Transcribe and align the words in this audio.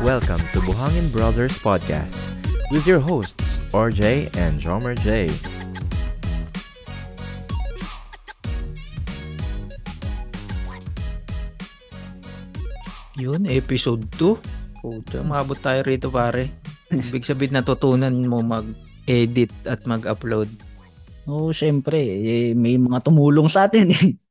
Welcome 0.00 0.40
to 0.56 0.64
Buhangin 0.64 1.12
Brothers 1.12 1.52
Podcast 1.60 2.16
with 2.72 2.88
your 2.88 2.96
hosts, 2.96 3.60
RJ 3.76 4.32
and 4.40 4.56
Jomer 4.56 4.96
J. 4.96 5.28
Yun, 13.20 13.44
episode 13.52 14.08
2. 14.16 14.80
Puta, 14.80 15.20
umabot 15.20 15.60
tayo 15.60 15.84
rito 15.84 16.08
pare. 16.08 16.48
Ibig 16.88 17.28
sabihin 17.28 17.60
natutunan 17.60 18.16
mo 18.16 18.40
mag-edit 18.40 19.52
at 19.68 19.84
mag-upload. 19.84 20.48
Oo, 21.28 21.48
oh, 21.48 21.50
syempre. 21.52 22.00
Eh, 22.00 22.56
may 22.56 22.80
mga 22.80 23.04
tumulong 23.04 23.52
sa 23.52 23.68
atin 23.68 23.92
eh. 23.92 24.21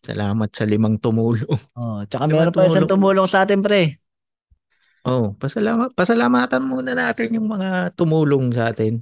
Salamat 0.00 0.48
sa 0.52 0.64
limang 0.64 0.96
tumulong. 0.96 1.60
Oh, 1.80 2.04
tsaka 2.08 2.24
meron 2.28 2.52
pa 2.52 2.68
isang 2.68 2.88
tumulong 2.88 3.28
sa 3.28 3.44
atin, 3.44 3.60
pre. 3.60 4.00
Oh, 5.00 5.32
pasalamat 5.40 5.96
pasalamatan 5.96 6.60
muna 6.60 6.92
natin 6.92 7.32
yung 7.32 7.48
mga 7.48 7.96
tumulong 7.96 8.52
sa 8.52 8.68
atin 8.68 9.00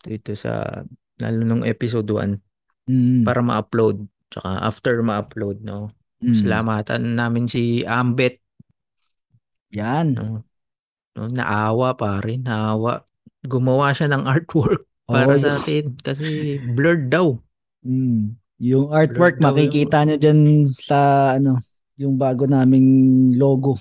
dito 0.00 0.32
sa 0.32 0.80
lalo 1.20 1.44
nung 1.44 1.60
episode 1.60 2.08
1 2.08 2.40
mm. 2.88 3.28
para 3.28 3.44
ma-upload. 3.44 4.00
Tsaka 4.32 4.64
after 4.64 5.04
ma-upload, 5.04 5.60
no. 5.60 5.92
Mm. 6.24 6.36
Salamatan 6.40 7.02
namin 7.20 7.44
si 7.44 7.84
Ambet. 7.84 8.40
Yan. 9.76 10.16
No, 10.16 10.40
no, 11.20 11.28
naawa 11.28 12.00
pa 12.00 12.24
rin, 12.24 12.48
naawa. 12.48 13.04
Gumawa 13.44 13.92
siya 13.92 14.08
ng 14.08 14.24
artwork 14.24 14.88
para 15.10 15.36
oh, 15.36 15.40
sa 15.40 15.60
atin 15.60 16.00
kasi 16.00 16.56
blurred 16.72 17.12
daw. 17.12 17.36
Mm. 17.84 18.39
Yung 18.60 18.92
artwork 18.92 19.40
blurred 19.40 19.56
makikita 19.56 20.04
nyo 20.04 20.16
dyan 20.20 20.40
sa 20.76 21.32
ano, 21.40 21.64
yung 21.96 22.20
bago 22.20 22.44
naming 22.44 23.32
logo. 23.40 23.80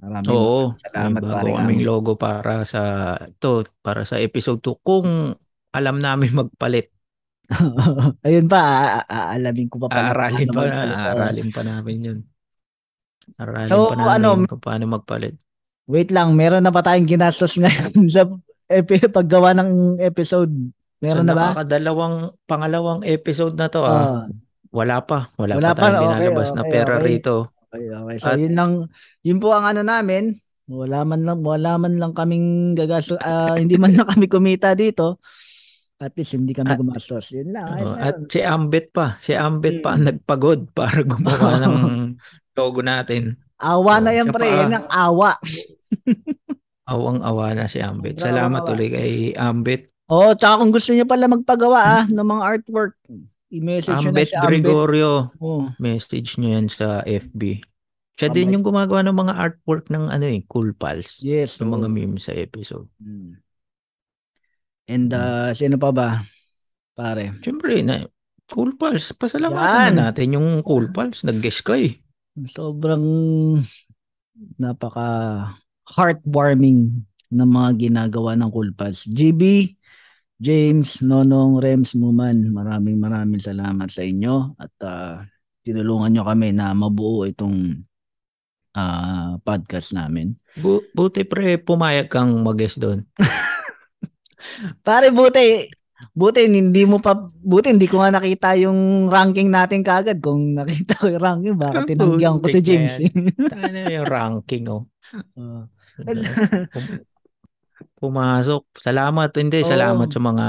Maraming 0.00 0.32
Oo, 0.32 0.72
salamat 0.80 1.20
bago 1.20 1.52
kaming 1.56 1.84
logo 1.84 2.12
para 2.16 2.64
sa 2.64 3.14
to 3.40 3.64
para 3.84 4.08
sa 4.08 4.16
episode 4.20 4.60
2 4.64 4.76
kung 4.80 5.36
alam 5.72 5.96
namin 6.00 6.32
magpalit 6.32 6.96
Ayun 8.26 8.46
pa, 8.50 8.60
aalamin 9.06 9.70
ko 9.70 9.78
pa 9.78 9.88
pala. 9.90 10.10
Aaralin 10.10 10.48
pa, 10.50 10.62
aaralin 10.66 11.50
pa 11.54 11.62
namin 11.62 11.96
yun. 12.02 12.18
Aralin 13.38 13.70
so, 13.70 13.90
pa 13.90 13.94
namin 13.94 14.14
ano, 14.18 14.30
kung 14.50 14.62
paano 14.62 14.84
magpalit. 14.90 15.34
Wait 15.86 16.10
lang, 16.10 16.34
meron 16.34 16.66
na 16.66 16.74
pa 16.74 16.82
tayong 16.82 17.06
ginastos 17.06 17.54
ngayon 17.62 17.94
sa 18.14 18.26
epi- 18.66 19.06
paggawa 19.10 19.54
ng 19.54 20.02
episode. 20.02 20.50
Meron 21.06 21.22
so, 21.22 21.28
na 21.30 21.34
ba? 21.38 21.46
Nakakadalawang, 21.54 22.16
pangalawang 22.50 23.00
episode 23.06 23.54
na 23.54 23.70
to 23.70 23.86
ah. 23.86 24.26
Uh, 24.26 24.34
wala 24.74 24.98
pa. 25.06 25.30
Wala, 25.38 25.56
wala 25.56 25.70
pa 25.72 25.88
tayong 25.88 25.94
okay, 25.94 26.04
linalabas 26.26 26.48
okay, 26.50 26.56
na 26.58 26.62
pera 26.66 26.94
okay. 26.98 27.06
rito. 27.06 27.36
Okay, 27.70 27.86
okay. 27.94 28.16
So, 28.18 28.28
At, 28.34 28.38
yun 28.42 28.54
lang, 28.58 28.72
yun 29.22 29.38
po 29.38 29.54
ang 29.54 29.64
ano 29.70 29.80
namin. 29.86 30.36
Wala 30.66 31.06
man 31.06 31.22
lang, 31.22 31.46
wala 31.46 31.78
man 31.78 31.94
lang 31.94 32.10
kaming 32.10 32.74
gagastos, 32.74 33.22
uh, 33.22 33.54
hindi 33.54 33.78
man 33.78 33.94
lang 33.94 34.10
kami 34.10 34.26
kumita 34.26 34.74
dito. 34.74 35.22
At 35.96 36.12
least 36.18 36.36
hindi 36.36 36.52
kami 36.52 36.76
gumastos. 36.76 37.32
Yun 37.32 37.56
lang. 37.56 37.72
Uh, 37.72 37.96
at 37.96 38.20
si 38.28 38.44
Ambit 38.44 38.92
pa. 38.92 39.16
Si 39.22 39.32
Ambit 39.32 39.80
hmm. 39.80 39.84
pa 39.86 39.90
ang 39.96 40.02
hmm. 40.04 40.08
nagpagod 40.12 40.60
para 40.76 41.00
gumawa 41.06 41.56
ng 41.64 41.76
logo 42.52 42.84
natin. 42.84 43.40
Awa 43.56 44.04
na 44.04 44.12
yan, 44.12 44.28
pre. 44.28 44.44
Yan 44.44 44.76
ang 44.76 44.88
awa. 44.92 45.40
Awang-awa 46.92 47.56
na 47.56 47.66
si 47.66 47.80
Ambit. 47.80 48.20
Salamat 48.20 48.62
awa. 48.62 48.72
ulit 48.76 48.92
kay 48.92 49.32
Ambit. 49.32 49.95
Oh, 50.06 50.30
tsaka 50.38 50.62
kung 50.62 50.70
gusto 50.70 50.94
niyo 50.94 51.02
pala 51.02 51.26
magpagawa 51.26 51.78
ah, 51.82 52.04
ng 52.06 52.26
mga 52.26 52.42
artwork, 52.46 52.94
i-message 53.50 54.06
niyo 54.06 54.12
na 54.14 54.22
si 54.22 54.34
Ambit. 54.38 54.46
Gregorio. 54.46 55.12
Oh. 55.42 55.70
Message 55.82 56.38
niyo 56.38 56.58
yan 56.58 56.66
sa 56.70 57.02
FB. 57.02 57.62
Siya 58.14 58.30
Ambit. 58.30 58.36
din 58.38 58.54
yung 58.54 58.64
gumagawa 58.64 59.02
ng 59.02 59.18
mga 59.18 59.34
artwork 59.34 59.90
ng 59.90 60.06
ano 60.06 60.24
eh, 60.26 60.46
Cool 60.46 60.74
Pals. 60.78 61.22
Yes. 61.26 61.58
Yung 61.58 61.74
oh. 61.74 61.76
mga 61.82 61.90
memes 61.90 62.30
sa 62.30 62.34
episode. 62.38 62.86
Hmm. 63.02 63.38
And 64.86 65.10
uh, 65.10 65.50
sino 65.50 65.74
pa 65.74 65.90
ba? 65.90 66.22
Pare. 66.94 67.34
Siyempre, 67.42 67.82
na, 67.82 68.06
Cool 68.46 68.78
Pals. 68.78 69.10
Pasalamatan 69.10 69.98
na 69.98 70.10
natin 70.10 70.38
yung 70.38 70.62
Cool 70.62 70.94
Pals. 70.94 71.26
Nag-guess 71.26 71.66
ka 71.66 71.74
eh. 71.74 71.98
Sobrang 72.46 73.02
napaka 74.60 75.08
heartwarming 75.86 77.02
na 77.30 77.42
mga 77.42 77.90
ginagawa 77.90 78.38
ng 78.38 78.50
Cool 78.54 78.70
Pals. 78.72 79.02
GB, 79.04 79.74
James, 80.36 81.00
Nonong, 81.00 81.56
Rems, 81.64 81.96
Muman, 81.96 82.52
maraming 82.52 83.00
maraming 83.00 83.40
salamat 83.40 83.88
sa 83.88 84.04
inyo 84.04 84.52
at 84.60 84.74
uh, 84.84 85.24
tinulungan 85.64 86.12
nyo 86.12 86.22
kami 86.28 86.52
na 86.52 86.76
mabuo 86.76 87.24
itong 87.24 87.80
uh, 88.76 89.40
podcast 89.40 89.96
namin. 89.96 90.36
Bu- 90.60 90.84
buti 90.92 91.24
pre, 91.24 91.56
pumayag 91.56 92.12
kang 92.12 92.44
mag-guest 92.44 92.76
doon. 92.76 93.08
Pare, 94.86 95.08
buti, 95.08 95.72
buti 96.12 96.44
hindi 96.44 96.84
mo 96.84 97.00
pa, 97.00 97.16
buti 97.24 97.72
hindi 97.72 97.88
ko 97.88 98.04
nga 98.04 98.20
nakita 98.20 98.60
yung 98.60 99.08
ranking 99.08 99.48
natin 99.48 99.80
kagad. 99.80 100.20
Kung 100.20 100.52
nakita 100.52 101.00
ko 101.00 101.16
yung 101.16 101.24
ranking, 101.24 101.56
baka 101.56 101.88
tinanggihan 101.88 102.36
ko 102.36 102.46
si 102.52 102.60
James. 102.60 102.92
Tana 103.52 103.88
yung 103.88 104.04
ranking, 104.04 104.68
oh. 104.68 104.84
Uh, 105.32 105.64
pumasok. 107.98 108.62
Salamat. 108.76 109.30
Hindi, 109.36 109.64
oh. 109.64 109.68
salamat 109.68 110.08
sa 110.08 110.20
mga 110.20 110.46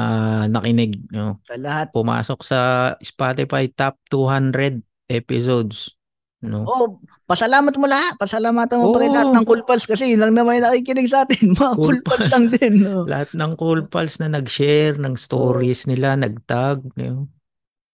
nakinig. 0.52 0.94
No? 1.12 1.40
Sa 1.48 1.56
lahat. 1.60 1.92
Pumasok 1.92 2.40
sa 2.44 2.60
Spotify 3.00 3.68
top 3.72 4.00
200 4.12 4.84
episodes. 5.12 5.96
No? 6.44 6.64
Oh, 6.70 7.02
pasalamat 7.26 7.74
mo 7.82 7.90
lahat. 7.90 8.14
Pasalamatan 8.22 8.78
mo 8.78 8.92
oh. 8.92 8.94
pa 8.94 9.00
rin 9.02 9.12
lahat 9.12 9.34
ng 9.34 9.48
Cool 9.48 9.66
Pals 9.66 9.90
kasi 9.90 10.14
yun 10.14 10.22
lang 10.22 10.38
naman 10.38 10.62
yung 10.62 10.70
nakikinig 10.70 11.10
sa 11.10 11.26
atin. 11.26 11.52
Mga 11.58 11.74
Cool, 11.76 11.98
cool 11.98 12.02
Pals 12.06 12.28
lang 12.30 12.46
din. 12.52 12.74
No? 12.86 13.04
lahat 13.10 13.34
ng 13.34 13.52
Cool 13.58 13.82
Pals 13.90 14.22
na 14.22 14.30
nag-share 14.30 15.02
ng 15.02 15.18
stories 15.18 15.88
oh. 15.88 15.96
nila, 15.96 16.14
nag-tag. 16.14 16.86
Know? 16.94 17.26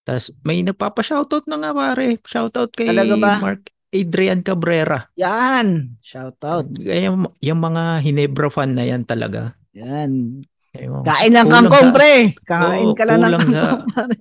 Tapos 0.03 0.35
may 0.44 0.59
nagpapa-shoutout 0.67 1.47
na 1.47 1.57
nga 1.63 1.71
pare. 1.71 2.19
Shoutout 2.27 2.75
kay 2.75 2.91
Mark 3.15 3.71
Adrian 3.94 4.42
Cabrera. 4.42 5.06
Yan. 5.16 5.94
Shoutout. 6.02 6.74
Yung, 6.81 7.30
yung 7.38 7.59
mga 7.62 8.02
Hinebra 8.02 8.50
fan 8.50 8.74
na 8.74 8.90
yan 8.90 9.06
talaga. 9.06 9.54
Yan. 9.78 10.42
Yung, 10.74 11.06
Kain 11.06 11.31
lang 11.31 11.54
kangkong, 11.54 11.94
pre. 11.94 12.34
Kain 12.50 12.92
oh, 12.92 12.98
ka 12.98 13.06
lang 13.06 13.22
ng 13.22 13.34
kangkong, 13.38 13.86
pare. 13.94 14.20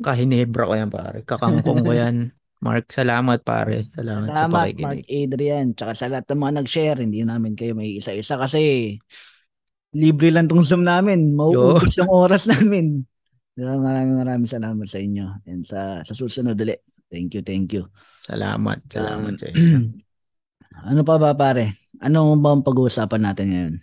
Kahinebra 0.00 0.62
ko 0.64 0.72
yan, 0.78 0.90
pare. 0.90 1.18
Kakangkong 1.26 1.82
ko 1.82 1.92
yan. 1.92 2.30
Mark, 2.60 2.92
salamat 2.92 3.40
pare. 3.40 3.88
Salamat, 3.96 4.28
salamat 4.28 4.52
sa 4.52 4.52
pakikinig. 4.52 4.84
Mark 4.84 5.02
Adrian. 5.08 5.66
Tsaka 5.72 5.92
sa 5.96 6.06
lahat 6.12 6.24
ng 6.28 6.40
mga 6.44 6.54
nag-share, 6.60 6.98
hindi 7.00 7.20
namin 7.24 7.52
kayo 7.56 7.72
may 7.72 7.96
isa-isa 7.96 8.36
kasi 8.36 8.94
libre 9.96 10.28
lang 10.28 10.46
tong 10.46 10.62
Zoom 10.62 10.84
namin. 10.84 11.32
Mauubos 11.32 11.96
yung 11.96 12.12
oras 12.12 12.44
namin. 12.52 13.08
Maraming 13.56 14.16
maraming 14.20 14.48
salamat 14.48 14.86
sa 14.86 15.00
inyo. 15.00 15.26
And 15.48 15.64
sa, 15.64 16.04
sa 16.04 16.12
susunod 16.12 16.54
ulit. 16.60 16.84
Thank 17.10 17.34
you, 17.34 17.42
thank 17.42 17.74
you. 17.74 17.90
Salamat. 18.24 18.86
Salamat 18.86 19.34
uh, 19.42 19.52
ano 20.90 21.00
pa 21.02 21.14
ba 21.18 21.34
pare? 21.34 21.90
Ano 21.98 22.38
ba 22.38 22.54
ang 22.54 22.62
pag-uusapan 22.62 23.22
natin 23.26 23.46
ngayon? 23.50 23.74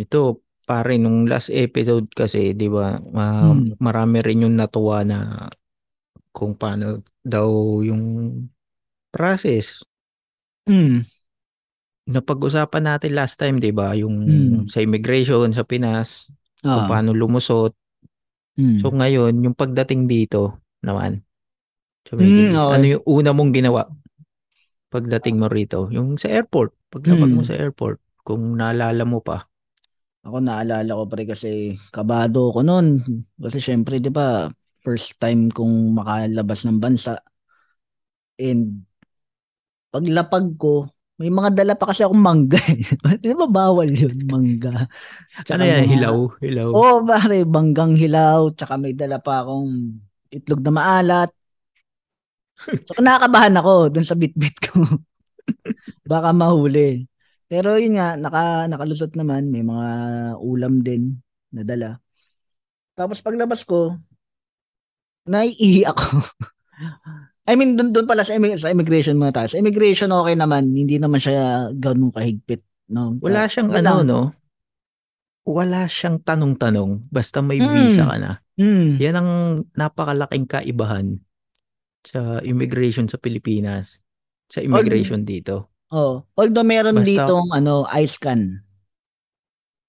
Ito, 0.00 0.42
pare, 0.64 0.96
nung 0.96 1.28
last 1.28 1.52
episode 1.52 2.08
kasi, 2.16 2.56
di 2.56 2.66
ba, 2.66 2.96
uh, 2.98 3.52
hmm. 3.52 3.78
marami 3.78 4.24
rin 4.24 4.48
yung 4.48 4.56
natuwa 4.56 5.04
na 5.04 5.46
kung 6.34 6.58
paano 6.58 7.04
daw 7.22 7.78
yung 7.86 8.02
process. 9.14 9.80
Mm. 10.66 11.06
Napag-usapan 12.10 12.84
natin 12.84 13.14
last 13.14 13.38
time, 13.38 13.62
'di 13.62 13.70
ba, 13.70 13.94
yung 13.94 14.16
mm. 14.26 14.60
sa 14.66 14.82
immigration 14.82 15.54
sa 15.54 15.62
Pinas, 15.62 16.28
ah. 16.66 16.82
kung 16.82 16.86
paano 16.90 17.10
lumusot. 17.14 17.72
Mm. 18.58 18.78
So 18.82 18.90
ngayon, 18.90 19.32
yung 19.46 19.56
pagdating 19.56 20.10
dito 20.10 20.58
naman. 20.82 21.23
So, 22.04 22.20
mm, 22.20 22.52
okay. 22.52 22.74
ano 22.76 22.84
yung 22.84 23.04
una 23.08 23.30
mong 23.32 23.52
ginawa 23.56 23.82
pagdating 24.94 25.42
mo 25.42 25.50
rito? 25.50 25.90
Yung 25.90 26.20
sa 26.22 26.30
airport, 26.30 26.70
paglapag 26.86 27.32
mm. 27.32 27.34
mo 27.34 27.42
sa 27.42 27.58
airport, 27.58 27.98
kung 28.22 28.54
naalala 28.54 29.02
mo 29.02 29.18
pa. 29.18 29.50
Ako 30.24 30.38
naalala 30.40 30.94
ko 30.94 31.04
rin 31.10 31.28
kasi 31.28 31.76
kabado 31.90 32.54
ko 32.54 32.62
noon. 32.62 33.02
Kasi 33.36 33.58
syempre, 33.58 33.98
'di 33.98 34.14
ba, 34.14 34.48
first 34.80 35.18
time 35.18 35.50
kong 35.50 35.98
makalabas 35.98 36.62
ng 36.64 36.78
bansa. 36.78 37.18
And 38.38 38.86
paglapag 39.90 40.54
ko, 40.56 40.88
may 41.18 41.30
mga 41.30 41.54
dala 41.54 41.74
pa 41.78 41.90
kasi 41.90 42.02
akong 42.02 42.18
mangga. 42.18 42.58
Eh. 42.66 42.82
Di 43.22 43.30
ba 43.38 43.46
bawal 43.46 43.94
yun, 43.94 44.26
mangga? 44.26 44.90
Tsaka 45.46 45.62
ano 45.62 45.70
yan, 45.70 45.86
mga, 45.86 45.90
hilaw? 45.94 46.16
Hilaw? 46.42 46.68
Oo, 46.74 46.82
oh, 46.82 46.98
pare, 47.06 47.46
banggang 47.46 47.94
hilaw. 47.94 48.50
Tsaka 48.50 48.74
may 48.74 48.98
dala 48.98 49.22
pa 49.22 49.46
akong 49.46 49.94
itlog 50.34 50.60
na 50.66 50.72
maalat. 50.74 51.30
Tsaka 52.86 53.00
nakakabahan 53.00 53.58
ako 53.58 53.72
dun 53.90 54.06
sa 54.06 54.16
bitbit 54.16 54.56
ko. 54.62 54.84
Baka 56.10 56.30
mahuli. 56.32 57.04
Pero 57.50 57.76
yun 57.76 58.00
nga, 58.00 58.16
naka, 58.16 58.66
nakalusot 58.70 59.12
naman. 59.18 59.52
May 59.52 59.62
mga 59.62 59.88
ulam 60.40 60.80
din 60.80 61.20
na 61.52 61.62
dala. 61.62 62.00
Tapos 62.94 63.20
paglabas 63.20 63.66
ko, 63.66 63.98
naiihi 65.28 65.84
ako. 65.86 66.22
I 67.50 67.60
mean, 67.60 67.76
doon 67.76 67.92
doon 67.92 68.08
pala 68.08 68.24
sa, 68.24 68.32
sa 68.56 68.72
immigration 68.72 69.20
mga 69.20 69.34
tayo. 69.36 69.48
Sa 69.52 69.60
immigration 69.60 70.08
okay 70.16 70.32
naman, 70.32 70.72
hindi 70.72 70.96
naman 70.96 71.20
siya 71.20 71.68
ganun 71.76 72.08
kahigpit, 72.08 72.64
no. 72.88 73.20
Wala 73.20 73.44
siyang 73.44 73.68
Wala. 73.68 73.84
ano, 73.84 73.94
no. 74.00 74.22
Wala 75.44 75.84
siyang 75.84 76.24
tanong-tanong 76.24 77.12
basta 77.12 77.44
may 77.44 77.60
mm. 77.60 77.68
visa 77.68 78.08
ka 78.08 78.16
na. 78.16 78.40
Mm. 78.56 78.96
Yan 78.96 79.16
ang 79.20 79.30
napakalaking 79.76 80.48
kaibahan 80.48 81.20
sa 82.04 82.38
immigration 82.44 83.08
sa 83.08 83.16
Pilipinas, 83.16 83.98
sa 84.46 84.60
immigration 84.60 85.24
Although, 85.24 85.32
dito. 85.32 85.56
Oh, 85.94 86.14
although 86.36 86.66
meron 86.66 87.00
basta, 87.00 87.08
dito 87.08 87.34
ano, 87.50 87.88
iScan. 87.88 88.60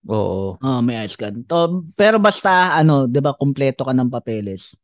Oo. 0.05 0.55
Oh, 0.61 0.79
may 0.85 1.01
iScan. 1.03 1.43
To, 1.49 1.83
pero 1.97 2.21
basta 2.21 2.77
ano, 2.77 3.09
'di 3.09 3.19
ba, 3.19 3.33
kumpleto 3.33 3.83
ka 3.83 3.93
ng 3.93 4.09
papeles. 4.09 4.77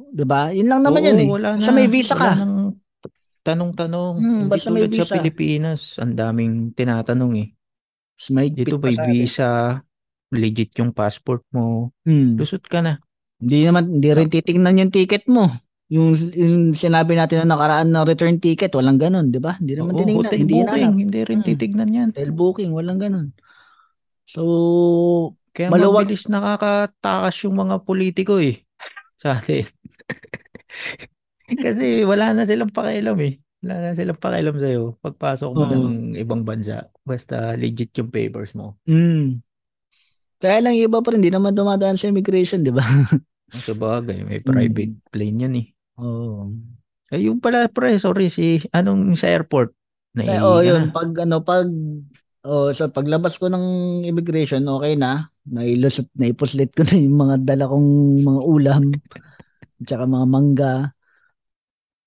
'Di 0.00 0.24
ba? 0.24 0.50
Yun 0.50 0.68
lang 0.68 0.80
naman 0.82 1.00
Oo, 1.04 1.08
yan 1.12 1.18
eh. 1.20 1.28
Wala 1.28 1.48
na, 1.58 1.62
sa 1.62 1.72
may 1.72 1.86
visa 1.86 2.16
ka. 2.16 2.32
Nang 2.34 2.80
tanong-tanong. 3.44 4.14
Hmm, 4.16 4.40
Hindi 4.48 4.50
basta 4.50 4.68
may 4.72 4.88
visa. 4.88 5.04
sa 5.04 5.20
Pilipinas, 5.20 5.80
ang 6.00 6.16
daming 6.16 6.72
tinatanong 6.72 7.32
eh. 7.44 7.48
May 8.32 8.48
Dito 8.48 8.80
may 8.80 8.96
visa, 8.96 9.84
legit 10.32 10.72
yung 10.80 10.96
passport 10.96 11.44
mo. 11.52 11.92
Hmm. 12.08 12.40
Lusot 12.40 12.64
ka 12.64 12.80
na. 12.80 12.96
Hindi 13.36 13.68
naman, 13.68 14.00
hindi 14.00 14.08
rin 14.16 14.32
titingnan 14.32 14.80
yung 14.80 14.92
ticket 14.94 15.28
mo. 15.28 15.52
Yung, 15.92 16.16
yung 16.16 16.72
sinabi 16.72 17.12
natin 17.12 17.44
na 17.44 17.54
nakaraan 17.56 17.92
na 17.92 18.08
return 18.08 18.40
ticket, 18.40 18.72
walang 18.72 18.96
ganun, 18.96 19.28
di 19.28 19.36
ba? 19.36 19.60
Hindi 19.60 19.76
naman 19.76 19.92
Oo, 19.92 20.00
tinignan. 20.00 20.24
Hotel 20.24 20.40
hindi 20.40 20.54
booking, 20.56 20.88
na 20.88 21.00
hindi 21.04 21.20
rin 21.20 21.40
hmm. 21.44 21.48
titignan 21.48 21.90
yan. 21.92 22.08
Hotel 22.16 22.32
booking, 22.32 22.70
walang 22.72 23.00
ganun. 23.00 23.28
So, 24.24 24.42
kaya 25.52 25.68
maluwag... 25.68 26.08
mabilis 26.08 26.26
nakakatakas 26.26 27.36
yung 27.44 27.56
mga 27.60 27.84
politiko 27.84 28.40
eh 28.40 28.64
sa 29.22 29.36
atin. 29.36 29.68
Kasi 31.64 32.02
wala 32.08 32.32
na 32.32 32.48
silang 32.48 32.72
pakialam 32.72 33.20
eh. 33.20 33.36
Wala 33.60 33.74
na 33.80 33.90
silang 33.92 34.16
pakialam 34.16 34.56
sa'yo 34.56 34.96
pagpasok 35.04 35.50
mo 35.52 35.64
Oo. 35.68 35.72
ng 35.72 36.16
ibang 36.16 36.42
bansa. 36.42 36.88
Basta 37.04 37.52
legit 37.54 37.92
yung 38.00 38.08
papers 38.08 38.56
mo. 38.56 38.80
Mm. 38.88 39.44
Kaya 40.40 40.58
lang 40.64 40.76
iba 40.76 41.00
pa 41.04 41.12
rin, 41.12 41.20
hindi 41.20 41.32
naman 41.32 41.56
dumadaan 41.56 42.00
sa 42.00 42.08
immigration, 42.08 42.64
di 42.64 42.72
ba? 42.72 42.84
Sa 43.54 43.70
bagay, 43.70 44.26
may 44.26 44.42
private 44.42 44.98
mm. 44.98 45.04
plane 45.14 45.38
yan 45.46 45.54
eh. 45.62 45.66
Oo. 46.00 46.50
Ay, 47.12 47.30
yung 47.30 47.38
pala 47.38 47.70
pre, 47.70 47.94
sorry, 48.00 48.32
si, 48.32 48.58
anong 48.74 49.14
sa 49.14 49.30
airport? 49.30 49.70
Sa, 50.18 50.42
oh, 50.42 50.62
yun, 50.62 50.90
na. 50.90 50.94
pag 50.94 51.10
ano, 51.22 51.42
pag, 51.42 51.66
oh, 52.46 52.70
sa 52.74 52.90
paglabas 52.90 53.38
ko 53.38 53.50
ng 53.50 53.66
immigration, 54.06 54.66
okay 54.66 54.94
na. 54.98 55.30
Nailusot, 55.46 56.10
naipuslit 56.16 56.72
ko 56.72 56.82
na 56.88 56.96
yung 56.96 57.18
mga 57.18 57.36
dala 57.44 57.70
kong 57.70 57.88
mga 58.24 58.42
ulam, 58.42 58.82
tsaka 59.84 60.04
mga 60.08 60.26
mangga. 60.26 60.74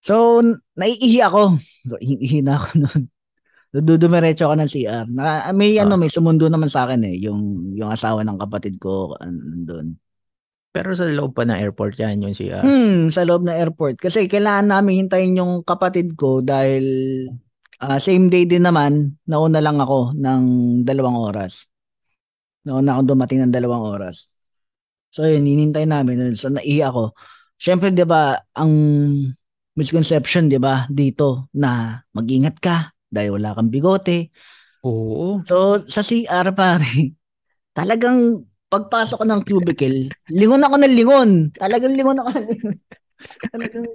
So, 0.01 0.39
naiihi 0.79 1.19
ako. 1.19 1.59
Ihi 1.99 2.39
na 2.39 2.55
ako 2.55 2.67
noon. 2.83 3.03
Dudumiretso 3.75 4.47
ako 4.47 4.55
ng 4.63 4.71
CR. 4.71 5.05
Na, 5.11 5.51
may 5.51 5.75
ah. 5.75 5.83
ano, 5.83 5.99
may 5.99 6.07
sumundo 6.07 6.47
naman 6.47 6.71
sa 6.71 6.87
akin 6.87 7.03
eh, 7.03 7.19
yung 7.19 7.75
yung 7.75 7.91
asawa 7.91 8.23
ng 8.23 8.39
kapatid 8.39 8.79
ko 8.79 9.13
doon. 9.67 9.99
Pero 10.77 10.93
sa 10.93 11.09
loob 11.09 11.33
pa 11.33 11.41
ng 11.41 11.57
airport 11.57 11.97
yan 11.97 12.21
yung 12.21 12.37
CR. 12.37 12.61
Hmm, 12.61 13.09
sa 13.09 13.25
loob 13.25 13.41
ng 13.41 13.57
airport. 13.57 13.97
Kasi 13.97 14.29
kailangan 14.29 14.69
namin 14.69 15.09
hintayin 15.09 15.41
yung 15.41 15.65
kapatid 15.65 16.13
ko 16.13 16.45
dahil 16.45 16.85
uh, 17.81 17.97
same 17.97 18.29
day 18.29 18.45
din 18.45 18.61
naman, 18.61 19.17
nauna 19.25 19.57
lang 19.57 19.81
ako 19.81 20.13
ng 20.13 20.41
dalawang 20.85 21.17
oras. 21.17 21.65
Nauna 22.61 22.93
ako 22.93 23.17
dumating 23.17 23.41
ng 23.41 23.53
dalawang 23.57 23.89
oras. 23.89 24.29
So 25.09 25.25
yun, 25.25 25.49
hinintay 25.49 25.89
namin. 25.89 26.37
So 26.37 26.53
naihi 26.53 26.85
ako. 26.85 27.17
Siyempre, 27.57 27.89
di 27.89 28.05
ba, 28.05 28.37
ang 28.53 28.69
misconception, 29.73 30.45
'di 30.45 30.61
ba, 30.61 30.85
dito 30.89 31.49
na 31.57 32.01
mag-ingat 32.13 32.57
ka 32.61 32.93
dahil 33.09 33.41
wala 33.41 33.57
kang 33.57 33.73
bigote. 33.73 34.29
Oo. 34.85 35.41
So 35.45 35.81
sa 35.85 36.05
CR 36.05 36.53
pare, 36.53 37.17
talagang 37.77 38.45
pagpasok 38.67 39.17
ko 39.23 39.25
ng 39.25 39.41
cubicle, 39.47 39.99
lingon 40.31 40.63
ako 40.63 40.75
ng 40.79 40.95
lingon. 40.95 41.31
Talagang 41.55 41.93
lingon 41.95 42.19
ako. 42.19 42.29
talagang 43.53 43.87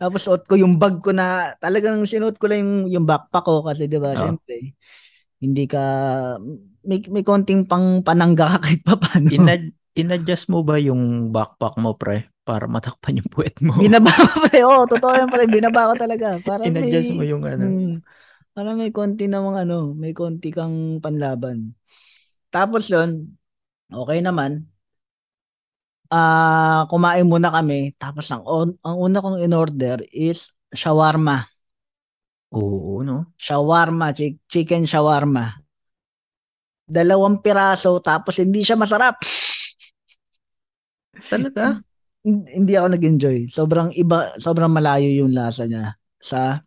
tapos 0.00 0.20
suot 0.24 0.42
ko 0.48 0.56
yung 0.56 0.80
bag 0.80 1.02
ko 1.04 1.12
na 1.12 1.52
talagang 1.60 2.04
sinuot 2.08 2.40
ko 2.40 2.48
lang 2.48 2.64
yung, 2.64 2.74
yung 2.88 3.06
backpack 3.08 3.44
ko 3.44 3.60
kasi 3.64 3.84
'di 3.88 4.00
ba, 4.00 4.16
oh. 4.16 4.20
syempre 4.20 4.76
hindi 5.40 5.64
ka 5.64 5.82
may, 6.84 7.00
may 7.08 7.24
konting 7.24 7.64
pang 7.64 8.04
panangga 8.04 8.56
ka 8.56 8.58
kahit 8.64 8.80
pa 8.84 8.94
paano. 8.96 9.28
Inad, 9.32 9.72
inadjust 9.96 10.48
mo 10.52 10.60
ba 10.64 10.76
yung 10.76 11.32
backpack 11.32 11.76
mo, 11.80 11.96
pre? 11.96 12.28
para 12.50 12.66
matakpan 12.66 13.22
yung 13.22 13.30
puwet 13.30 13.54
mo. 13.62 13.78
Binaba 13.78 14.10
ko 14.18 14.42
pa 14.42 14.50
Oo, 14.58 14.82
totoo 14.90 15.14
yan 15.14 15.30
pala. 15.30 15.46
Binaba 15.46 15.92
ko 15.92 15.94
talaga. 15.94 16.28
Para 16.42 16.66
In-adjust 16.66 17.14
may, 17.14 17.18
mo 17.18 17.22
yung 17.22 17.46
ano. 17.46 17.64
Hmm, 17.70 17.94
para 18.50 18.74
may 18.74 18.90
konti 18.90 19.30
namang 19.30 19.54
ano, 19.54 19.94
may 19.94 20.10
konti 20.10 20.50
kang 20.50 20.98
panlaban. 20.98 21.78
Tapos 22.50 22.90
yun, 22.90 23.38
okay 23.92 24.18
naman. 24.22 24.70
Ah, 26.10 26.18
uh, 26.18 26.80
kumain 26.90 27.22
muna 27.22 27.54
kami. 27.54 27.94
Tapos 27.94 28.26
ang, 28.34 28.42
ang 28.82 28.96
una 28.98 29.22
kong 29.22 29.46
in-order 29.46 30.02
is 30.10 30.50
shawarma. 30.74 31.46
Oo, 32.50 33.06
no? 33.06 33.30
Shawarma, 33.38 34.10
chicken 34.50 34.90
shawarma. 34.90 35.54
Dalawang 36.90 37.38
piraso 37.38 38.02
tapos 38.02 38.42
hindi 38.42 38.66
siya 38.66 38.74
masarap. 38.74 39.22
Talaga? 41.30 41.78
hindi 42.30 42.76
ako 42.76 42.86
nag-enjoy. 42.92 43.38
Sobrang 43.48 43.96
iba, 43.96 44.36
sobrang 44.36 44.68
malayo 44.68 45.08
yung 45.08 45.32
lasa 45.32 45.64
niya 45.64 45.96
sa 46.20 46.60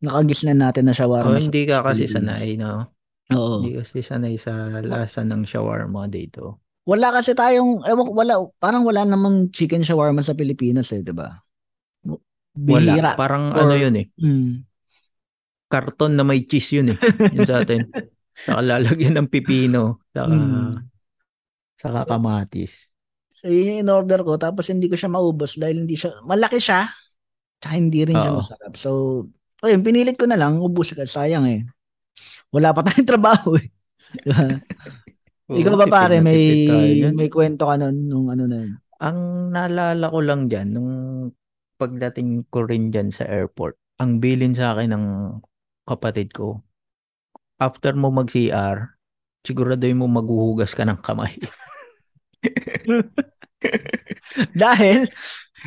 nakagisnan 0.00 0.56
natin 0.56 0.88
na 0.88 0.96
shawarma. 0.96 1.36
Oh, 1.36 1.40
hindi 1.40 1.68
ka 1.68 1.84
kasi 1.84 2.08
sanay, 2.08 2.56
no? 2.56 2.95
Oo. 3.34 3.64
Hindi 3.64 3.82
kasi 3.82 4.04
sanay 4.04 4.38
sa 4.38 4.82
lasa 4.84 5.26
ng 5.26 5.42
shawarma 5.42 6.06
dito. 6.06 6.62
Wala 6.86 7.10
kasi 7.10 7.34
tayong, 7.34 7.82
ewan, 7.82 8.14
wala, 8.14 8.46
parang 8.62 8.86
wala 8.86 9.02
namang 9.02 9.50
chicken 9.50 9.82
shawarma 9.82 10.22
sa 10.22 10.38
Pilipinas 10.38 10.94
eh, 10.94 11.02
di 11.02 11.10
ba? 11.10 11.34
Bihira. 12.54 13.12
Wala. 13.12 13.18
Parang 13.18 13.44
Or, 13.50 13.66
ano 13.66 13.74
yun 13.74 13.94
eh. 13.98 14.06
Mm. 14.22 14.62
Karton 15.66 16.14
na 16.14 16.22
may 16.22 16.46
cheese 16.46 16.78
yun 16.78 16.94
eh. 16.94 16.98
Yun 17.34 17.42
sa 17.42 17.66
atin. 17.66 17.90
Saka 18.46 18.60
lalagyan 18.62 19.18
ng 19.18 19.28
pipino. 19.28 20.06
Saka, 20.14 20.30
mm. 20.30 20.72
saka 21.80 22.00
kamatis. 22.06 22.86
So 23.36 23.52
yun 23.52 23.68
yung 23.68 23.80
in-order 23.84 24.24
ko 24.24 24.40
tapos 24.40 24.72
hindi 24.72 24.88
ko 24.88 24.96
siya 24.96 25.12
maubos 25.12 25.60
dahil 25.60 25.84
hindi 25.84 25.96
siya 25.96 26.24
malaki 26.24 26.56
siya. 26.56 26.88
Tsaka 27.60 27.74
hindi 27.76 28.00
rin 28.08 28.16
siya 28.16 28.32
masarap. 28.32 28.72
So 28.80 28.90
ayun, 29.60 29.84
pinilit 29.84 30.16
ko 30.16 30.24
na 30.24 30.40
lang 30.40 30.56
ubos 30.60 30.96
ka 30.96 31.04
sayang 31.04 31.44
eh. 31.48 31.60
Wala 32.54 32.74
pa 32.74 32.86
tayong 32.86 33.08
trabaho 33.10 33.58
eh. 33.58 33.66
Oo, 35.46 35.58
Ikaw 35.58 35.74
ba 35.78 35.86
pare 35.86 36.18
may 36.18 36.66
may 37.14 37.30
kwento 37.30 37.66
ka 37.66 37.78
nun 37.78 38.10
nung 38.10 38.26
ano 38.30 38.50
na 38.50 38.56
yun? 38.66 38.72
Ang 38.98 39.18
naalala 39.52 40.08
ko 40.08 40.18
lang 40.24 40.48
diyan 40.50 40.68
nung 40.72 40.90
pagdating 41.76 42.48
ko 42.48 42.64
rin 42.64 42.88
diyan 42.88 43.12
sa 43.12 43.28
airport, 43.28 43.76
ang 44.00 44.18
bilin 44.18 44.56
sa 44.56 44.72
akin 44.72 44.96
ng 44.96 45.06
kapatid 45.84 46.32
ko, 46.32 46.64
after 47.60 47.92
mo 47.92 48.08
mag-CR, 48.08 48.96
siguraduhin 49.44 50.00
mo 50.00 50.08
maghuhugas 50.08 50.72
ka 50.72 50.88
ng 50.88 51.04
kamay. 51.04 51.36
Dahil 54.56 55.08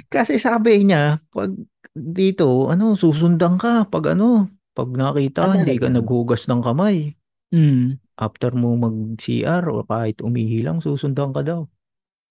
kasi 0.09 0.41
sabi 0.41 0.85
niya, 0.85 1.21
pag 1.33 1.53
dito, 1.93 2.69
ano, 2.69 2.97
susundan 2.97 3.57
ka 3.61 3.85
pag 3.89 4.13
ano, 4.17 4.49
pag 4.73 4.89
nakita 4.91 5.49
ah, 5.49 5.53
hindi 5.57 5.75
ka 5.77 5.89
naghugas 5.91 6.45
ng 6.47 6.61
kamay. 6.61 7.13
Mm. 7.49 7.97
After 8.19 8.51
mo 8.53 8.75
mag-CR 8.77 9.63
o 9.71 9.81
kahit 9.87 10.21
umihi 10.21 10.61
lang, 10.61 10.83
susundan 10.83 11.33
ka 11.33 11.41
daw. 11.41 11.65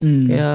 Mm. 0.04 0.26
Kaya 0.30 0.49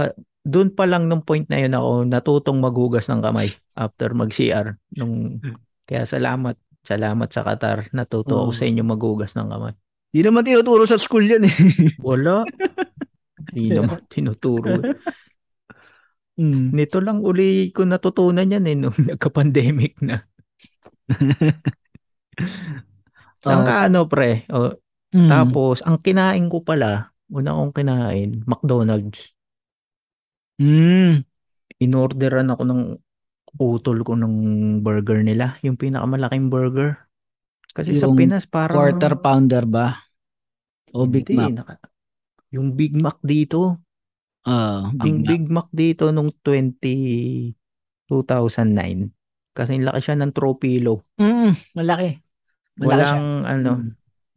doon 0.43 0.69
pa 0.75 0.83
lang 0.83 1.07
nung 1.07 1.23
point 1.23 1.47
na 1.47 1.59
yun 1.59 1.75
ako 1.75 2.03
natutong 2.03 2.59
maghugas 2.59 3.07
ng 3.07 3.23
kamay 3.23 3.51
after 3.79 4.11
mag-CR. 4.11 4.75
Nung, 4.95 5.39
kaya 5.87 6.03
salamat. 6.03 6.59
Salamat 6.83 7.31
sa 7.31 7.47
Qatar. 7.47 7.87
Natuto 7.95 8.43
ako 8.43 8.51
sa 8.51 8.67
inyo 8.67 8.83
maghugas 8.83 9.31
ng 9.39 9.47
kamay. 9.47 9.71
Hindi 10.11 10.21
naman 10.27 10.43
tinuturo 10.43 10.83
sa 10.83 10.99
school 10.99 11.23
yan 11.23 11.47
eh. 11.47 11.55
Wala. 12.03 12.43
Hindi 13.55 13.71
naman 13.71 14.03
tinuturo. 14.13 14.83
mm. 16.35 16.75
Nito 16.75 16.99
lang 16.99 17.23
uli 17.23 17.71
ko 17.71 17.87
natutunan 17.87 18.51
yan 18.51 18.67
eh 18.67 18.75
nung 18.75 18.93
nagka-pandemic 19.15 20.03
na. 20.03 20.27
Saan 23.43 23.67
ka 23.67 23.91
ano 23.91 24.07
pre? 24.07 24.48
O, 24.50 24.79
mm. 25.12 25.29
Tapos, 25.29 25.83
ang 25.83 26.00
kinain 26.00 26.48
ko 26.48 26.63
pala, 26.63 27.12
una 27.27 27.60
kong 27.60 27.75
kinain, 27.75 28.29
McDonald's. 28.48 29.36
Mm. 30.62 31.27
Inorderan 31.83 32.53
ako 32.53 32.63
ng 32.63 32.81
utol 33.60 34.01
ko 34.01 34.15
ng 34.15 34.36
burger 34.81 35.22
nila. 35.22 35.60
Yung 35.62 35.77
pinakamalaki 35.77 36.39
burger. 36.48 36.98
Kasi 37.74 37.98
yung 37.98 38.01
sa 38.01 38.07
Pinas 38.13 38.45
parang... 38.45 38.77
Quarter 38.77 39.13
pounder 39.19 39.65
ba? 39.65 39.98
O 40.93 41.10
Big 41.10 41.25
Mac? 41.33 41.51
Naka, 41.51 41.75
yung 42.53 42.77
Big 42.77 42.93
Mac 42.93 43.17
dito. 43.25 43.81
Ah, 44.45 44.93
Big 44.93 45.01
Ang 45.01 45.17
Mac. 45.25 45.29
Big 45.29 45.45
Mac 45.50 45.67
dito 45.74 46.13
nung 46.13 46.29
20 46.45 47.57
2009. 48.05 49.10
Kasi 49.53 49.77
laki 49.77 50.01
siya 50.01 50.17
ng 50.17 50.33
tropilo. 50.33 51.05
Mm, 51.22 51.53
malaki. 51.77 52.10
malaki 52.81 52.89
Walang 52.89 53.22
siya. 53.22 53.53
ano, 53.53 53.72
mm. 53.77 53.91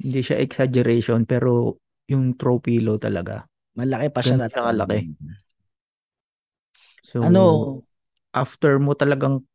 hindi 0.05 0.21
siya 0.21 0.37
exaggeration 0.45 1.25
pero 1.25 1.81
yung 2.07 2.37
tropilo 2.37 3.01
talaga. 3.01 3.49
Malaki 3.77 4.13
pa 4.13 4.21
siya. 4.21 4.47
Siya 4.47 4.53
kalaki. 4.53 5.17
So, 7.09 7.25
ano, 7.25 7.43
after 8.37 8.77
mo 8.77 8.93
talagang 8.93 9.49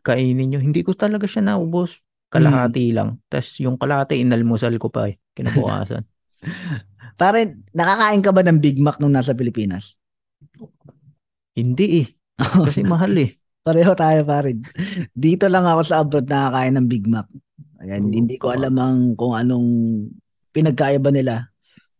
kainin 0.00 0.48
nyo, 0.48 0.60
hindi 0.64 0.80
ko 0.80 0.96
talaga 0.96 1.28
siya 1.28 1.44
naubos. 1.44 2.00
Kalahati 2.32 2.88
mm. 2.88 2.94
lang. 2.96 3.08
Tapos 3.28 3.60
yung 3.60 3.76
kalahati, 3.76 4.16
inalmusal 4.16 4.72
ko 4.80 4.88
pa 4.88 5.12
eh. 5.12 5.20
Kinabukasan. 5.36 6.08
Pare, 7.20 7.60
nakakain 7.76 8.24
ka 8.24 8.32
ba 8.32 8.40
ng 8.40 8.58
Big 8.58 8.80
Mac 8.80 8.96
nung 8.96 9.12
nasa 9.12 9.36
Pilipinas? 9.36 10.00
Hindi 11.52 12.08
eh. 12.08 12.08
Kasi 12.40 12.80
mahal 12.88 13.12
eh. 13.20 13.41
Pareho 13.62 13.94
tayo 13.94 14.20
pa 14.26 14.42
rin. 14.42 14.62
Dito 15.14 15.46
lang 15.46 15.62
ako 15.62 15.80
sa 15.86 16.02
abroad 16.02 16.26
nakakain 16.26 16.74
ng 16.74 16.86
Big 16.90 17.06
Mac. 17.06 17.30
Ayan, 17.82 18.10
oh, 18.10 18.14
hindi 18.14 18.34
ko 18.38 18.50
alam 18.50 18.74
ang 18.78 19.14
kung 19.14 19.34
anong 19.34 19.68
pinagkaiba 20.50 21.10
nila. 21.14 21.50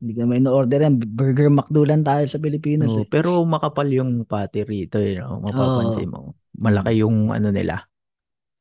Hindi 0.03 0.19
ko 0.19 0.27
may 0.27 0.43
na-order 0.43 0.83
yan. 0.83 0.99
Burger 0.99 1.51
McDo 1.51 1.87
lang 1.87 2.03
tayo 2.03 2.27
sa 2.27 2.43
Pilipinas. 2.43 2.91
Oh, 2.91 3.03
eh. 3.03 3.07
Pero 3.07 3.39
makapal 3.47 3.87
yung 3.95 4.27
patty 4.27 4.67
rito. 4.67 4.99
Eh, 4.99 5.23
no? 5.23 5.39
Mapapansin 5.39 6.11
oh. 6.11 6.35
mo. 6.35 6.39
Malaki 6.59 6.99
yung 6.99 7.31
ano 7.31 7.55
nila. 7.55 7.87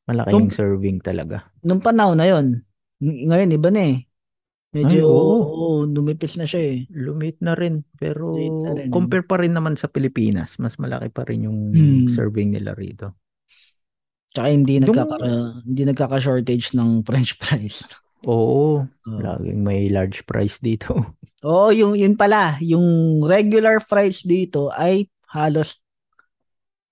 Malaki 0.06 0.30
nung, 0.30 0.46
yung 0.46 0.54
serving 0.54 0.98
talaga. 1.02 1.50
Nung 1.66 1.82
panahon 1.82 2.18
na 2.18 2.26
yon 2.30 2.62
ngayon 3.02 3.50
iba 3.54 3.68
na 3.74 3.82
eh. 3.82 3.96
Medyo 4.72 5.04
Ay, 5.04 5.04
oo. 5.04 5.36
oo, 5.44 5.68
lumipis 5.84 6.40
na 6.40 6.48
siya 6.48 6.72
eh. 6.72 6.88
Lumit 6.88 7.36
na 7.44 7.52
rin. 7.52 7.84
Pero 7.92 8.32
na 8.40 8.72
rin. 8.72 8.88
compare 8.88 9.28
pa 9.28 9.36
rin 9.36 9.52
naman 9.52 9.76
sa 9.76 9.92
Pilipinas, 9.92 10.56
mas 10.56 10.80
malaki 10.80 11.12
pa 11.12 11.28
rin 11.28 11.44
yung 11.44 11.60
hmm. 11.76 12.16
serving 12.16 12.56
nila 12.56 12.72
rito. 12.72 13.20
Tsaka 14.32 14.48
hindi 14.48 14.80
Dum- 14.80 14.96
nagkaka 14.96 15.16
hindi 15.68 15.82
nagkaka-shortage 15.92 16.72
ng 16.72 16.90
french 17.06 17.36
fries. 17.36 17.84
Oo, 18.24 18.86
oh. 18.86 19.18
laging 19.20 19.60
may 19.60 19.92
large 19.92 20.24
price 20.24 20.56
dito. 20.56 20.96
Oo, 21.48 21.68
yung 21.74 21.92
yun 21.92 22.16
pala, 22.16 22.56
yung 22.64 23.20
regular 23.26 23.82
fries 23.84 24.24
dito 24.24 24.72
ay 24.72 25.10
halos 25.36 25.82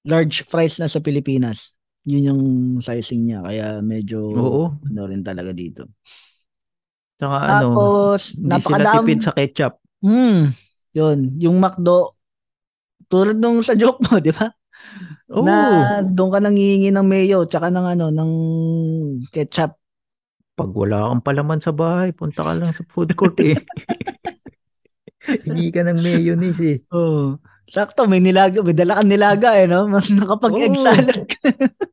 large 0.04 0.44
fries 0.44 0.76
na 0.82 0.90
sa 0.90 1.00
Pilipinas. 1.00 1.72
Yun 2.04 2.28
yung 2.28 2.42
sizing 2.80 3.28
niya 3.28 3.40
kaya 3.44 3.66
medyo 3.80 4.20
Oo. 4.36 4.62
ano 4.76 5.00
rin 5.08 5.24
talaga 5.24 5.54
dito. 5.56 5.86
Saka 7.20 7.36
ano, 7.36 7.52
Tapos, 7.76 8.20
hindi 8.32 8.60
sila 8.64 8.84
tipid 8.96 9.20
sa 9.20 9.32
ketchup. 9.36 9.74
Hmm, 10.00 10.56
yun. 10.96 11.18
Yung 11.36 11.60
McDo, 11.60 12.16
tulad 13.12 13.36
nung 13.36 13.60
sa 13.60 13.76
joke 13.76 14.00
mo, 14.08 14.16
di 14.16 14.32
ba? 14.32 14.48
Oh. 15.28 15.44
Na 15.44 16.00
doon 16.00 16.32
ka 16.32 16.40
nangihingi 16.40 16.88
ng 16.88 17.04
mayo 17.04 17.44
tsaka 17.44 17.68
ng 17.68 17.86
ano, 17.92 18.08
ng 18.08 18.32
ketchup. 19.28 19.76
Pag 20.56 20.70
wala 20.72 21.12
kang 21.12 21.24
palaman 21.24 21.60
sa 21.60 21.76
bahay, 21.76 22.16
punta 22.16 22.40
ka 22.40 22.56
lang 22.56 22.72
sa 22.72 22.88
food 22.88 23.12
court 23.12 23.36
eh. 23.44 23.60
Hingi 25.44 25.68
ka 25.68 25.84
ng 25.84 26.00
mayonnaise 26.00 26.64
eh. 26.64 26.78
Oh. 26.88 27.36
Sakto, 27.68 28.08
may 28.08 28.24
nilaga, 28.24 28.64
may 28.64 28.72
dala 28.72 28.98
kang 28.98 29.12
nilaga 29.12 29.54
eh, 29.60 29.68
no? 29.68 29.86
Mas 29.86 30.08
nakapag-egg 30.08 30.74
oh. 30.74 30.82
salad 30.82 31.20
ka. 31.28 31.38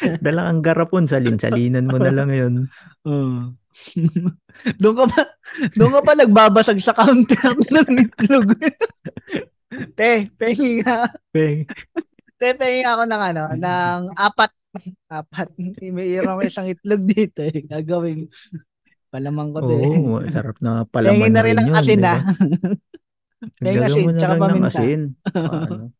Dala 0.24 0.48
ang 0.48 0.60
garapon, 0.60 1.08
salin-salinan 1.08 1.88
mo 1.88 1.96
na 1.96 2.12
lang 2.12 2.30
yun. 2.32 2.54
Uh. 3.06 3.52
doon 4.80 4.96
ka 4.96 5.04
pa, 5.08 5.22
doon 5.76 5.92
ka 5.96 6.00
pa 6.00 6.12
nagbabasag 6.16 6.80
sa 6.80 6.96
counter 6.96 7.52
ng 7.76 8.08
itlog. 8.08 8.56
Te, 9.92 10.32
pengi 10.36 10.80
nga. 10.80 11.10
Peng. 11.32 11.68
Te, 12.40 12.56
pengi 12.56 12.82
ako 12.84 13.02
ng 13.04 13.22
ano, 13.32 13.44
ng 13.56 14.00
apat. 14.16 14.52
Apat. 15.08 15.56
May 15.80 16.20
ko 16.20 16.40
isang 16.44 16.68
itlog 16.68 17.04
dito 17.04 17.40
eh. 17.44 17.64
Gagawin. 17.64 18.28
Palamang 19.08 19.50
ko 19.56 19.60
din. 19.64 19.88
Oo, 20.04 20.20
oh, 20.20 20.22
sarap 20.28 20.60
na 20.60 20.84
palaman 20.84 21.32
pengi 21.32 21.32
na 21.32 21.42
rin 21.44 21.56
ang 21.56 21.72
asin 21.72 22.04
ah. 22.04 22.20
Pengi 23.60 23.84
asin, 23.84 24.16
tsaka 24.16 24.34
paminta. 24.40 24.68
Asin. 24.68 25.00
Paano? 25.24 25.92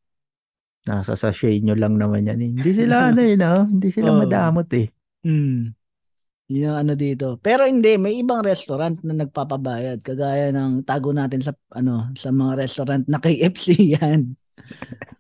Nasa 0.87 1.19
sachet 1.19 1.59
nyo 1.67 1.75
lang 1.75 1.99
naman 1.99 2.31
yan. 2.31 2.39
Eh. 2.39 2.51
Hindi 2.55 2.71
sila 2.71 2.97
ano 3.11 3.21
eh, 3.27 3.35
no? 3.35 3.67
Hindi 3.67 3.89
sila 3.91 4.15
oh. 4.15 4.19
madamot 4.23 4.71
eh. 4.79 4.87
Hmm. 5.27 5.75
Yung 6.47 6.77
ano 6.79 6.95
dito. 6.95 7.43
Pero 7.43 7.67
hindi, 7.67 7.99
may 7.99 8.23
ibang 8.23 8.47
restaurant 8.47 9.03
na 9.03 9.27
nagpapabayad. 9.27 9.99
Kagaya 9.99 10.55
ng 10.55 10.87
tago 10.87 11.11
natin 11.11 11.43
sa 11.43 11.51
ano 11.75 12.15
sa 12.15 12.31
mga 12.31 12.63
restaurant 12.63 13.05
na 13.11 13.19
KFC 13.19 13.99
yan. 13.99 14.39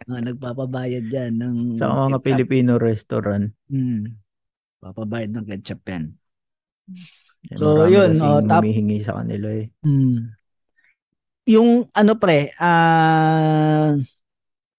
mga 0.07 0.23
nagpapabayad 0.31 1.11
yan. 1.11 1.35
Ng 1.43 1.57
sa 1.75 1.91
mga 1.91 2.23
ketchup. 2.23 2.27
Filipino 2.31 2.73
restaurant. 2.79 3.51
Hmm. 3.67 4.23
Papabayad 4.79 5.35
ng 5.35 5.47
ketchup 5.51 5.83
yan. 5.91 6.15
Eh, 7.51 7.59
so 7.59 7.91
yun, 7.91 8.15
oh, 8.23 8.39
tap, 8.47 8.63
humihingi 8.63 9.03
sa 9.03 9.19
kanila 9.19 9.51
eh. 9.51 9.67
Hmm. 9.83 10.31
Yung 11.47 11.91
ano 11.91 12.13
pre, 12.19 12.55
ah 12.59 13.95
uh, 13.95 14.16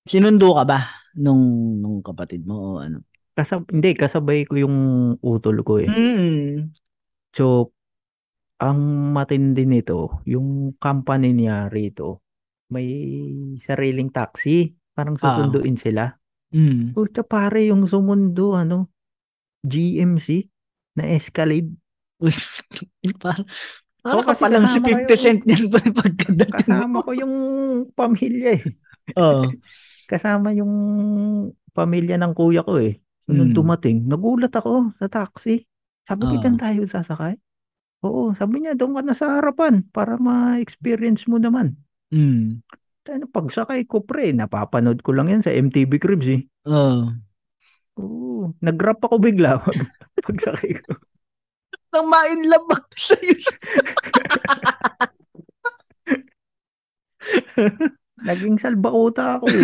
Sinundo 0.07 0.55
ka 0.55 0.63
ba 0.63 0.79
nung 1.19 1.43
nung 1.83 1.99
kapatid 1.99 2.47
mo 2.47 2.79
o 2.79 2.79
ano? 2.79 3.03
Kasab 3.37 3.69
hindi 3.69 3.93
kasabay 3.93 4.47
ko 4.49 4.57
yung 4.57 4.77
utol 5.21 5.61
ko 5.61 5.77
eh. 5.77 5.89
Mm. 5.91 6.73
So 7.35 7.75
ang 8.57 9.13
matindi 9.13 9.69
nito, 9.69 10.25
yung 10.25 10.73
company 10.81 11.29
niya 11.29 11.69
rito, 11.69 12.25
may 12.73 12.89
sariling 13.61 14.09
taxi. 14.09 14.73
Parang 14.97 15.13
ah. 15.19 15.21
susunduin 15.21 15.77
ah. 15.77 15.81
sila. 15.81 16.03
Mm. 16.49 16.97
Puta 16.97 17.21
pare 17.21 17.69
yung 17.69 17.85
sumundo, 17.85 18.57
ano, 18.57 18.89
GMC 19.61 20.49
na 20.97 21.05
Escalade. 21.13 21.69
parang, 23.21 23.45
parang 24.01 24.17
oh, 24.17 24.25
kasi 24.25 24.41
pa 24.41 24.49
lang 24.49 24.65
si 24.65 24.79
50 24.81 25.13
cent 25.13 25.41
niyan 25.45 25.69
pagkadating. 26.01 26.55
Kasama 26.57 27.05
ko 27.05 27.11
yung 27.13 27.35
pamilya 27.93 28.57
eh. 28.57 28.63
Oo. 29.21 29.53
Kasama 30.07 30.55
yung 30.55 30.71
pamilya 31.75 32.15
ng 32.17 32.33
kuya 32.33 32.63
ko 32.63 32.79
eh. 32.79 33.03
So, 33.27 33.35
nung 33.35 33.51
mm. 33.51 33.57
dumating, 33.59 34.07
nagulat 34.07 34.55
ako 34.55 34.95
sa 34.97 35.11
taxi. 35.11 35.67
Sabi 36.07 36.31
ko, 36.31 36.39
uh. 36.39 36.55
tayo 36.55 36.87
sasakay? 36.87 37.35
Oo, 38.07 38.31
sabi 38.31 38.63
niya, 38.63 38.79
doon 38.79 38.95
ka 38.95 39.03
na 39.03 39.11
sa 39.11 39.35
harapan 39.37 39.83
para 39.91 40.15
ma-experience 40.15 41.27
mo 41.27 41.35
naman. 41.37 41.75
Mm. 42.09 42.63
Tayo, 43.03 43.27
pagsakay 43.27 43.83
ko 43.83 44.07
pre, 44.07 44.31
napapanood 44.31 45.03
ko 45.03 45.11
lang 45.11 45.27
yan 45.27 45.43
sa 45.43 45.51
MTV 45.51 45.99
Cribs 45.99 46.31
eh. 46.31 46.47
Oo. 46.65 47.11
Uh. 47.11 47.27
Oo, 47.97 48.53
nag-rap 48.61 49.01
ako 49.03 49.17
bigla 49.17 49.57
pagsakay 50.25 50.77
ko. 50.85 50.95
Nang 51.91 52.07
mainlove 52.07 52.71
ako 52.71 52.95
sa'yo. 52.95 53.35
Naging 58.27 58.60
salbakuta 58.60 59.39
ako 59.39 59.48
eh. 59.48 59.63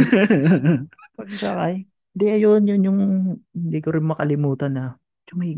Pagsakay. 1.19 1.83
Hindi, 2.13 2.25
ayun, 2.31 2.61
yun 2.63 2.87
yung 2.87 2.99
hindi 3.51 3.79
ko 3.83 3.91
rin 3.91 4.07
makalimutan 4.07 4.71
na 4.71 4.85
may, 5.33 5.57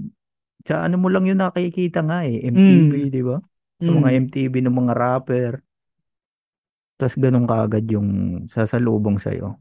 sa 0.64 0.88
ano 0.88 0.98
mo 0.98 1.12
lang 1.12 1.28
yun 1.28 1.38
nakikita 1.38 2.02
nga 2.02 2.24
eh, 2.26 2.42
MTV, 2.48 2.94
mm. 2.96 3.12
di 3.12 3.22
ba? 3.22 3.38
Sa 3.78 3.92
mm. 3.92 3.96
mga 4.00 4.10
MTV 4.26 4.54
ng 4.64 4.78
mga 4.82 4.94
rapper. 4.96 5.54
Tapos 6.96 7.16
ganun 7.20 7.46
kaagad 7.46 7.86
yung 7.92 8.10
sasalubong 8.48 9.20
sa'yo. 9.20 9.60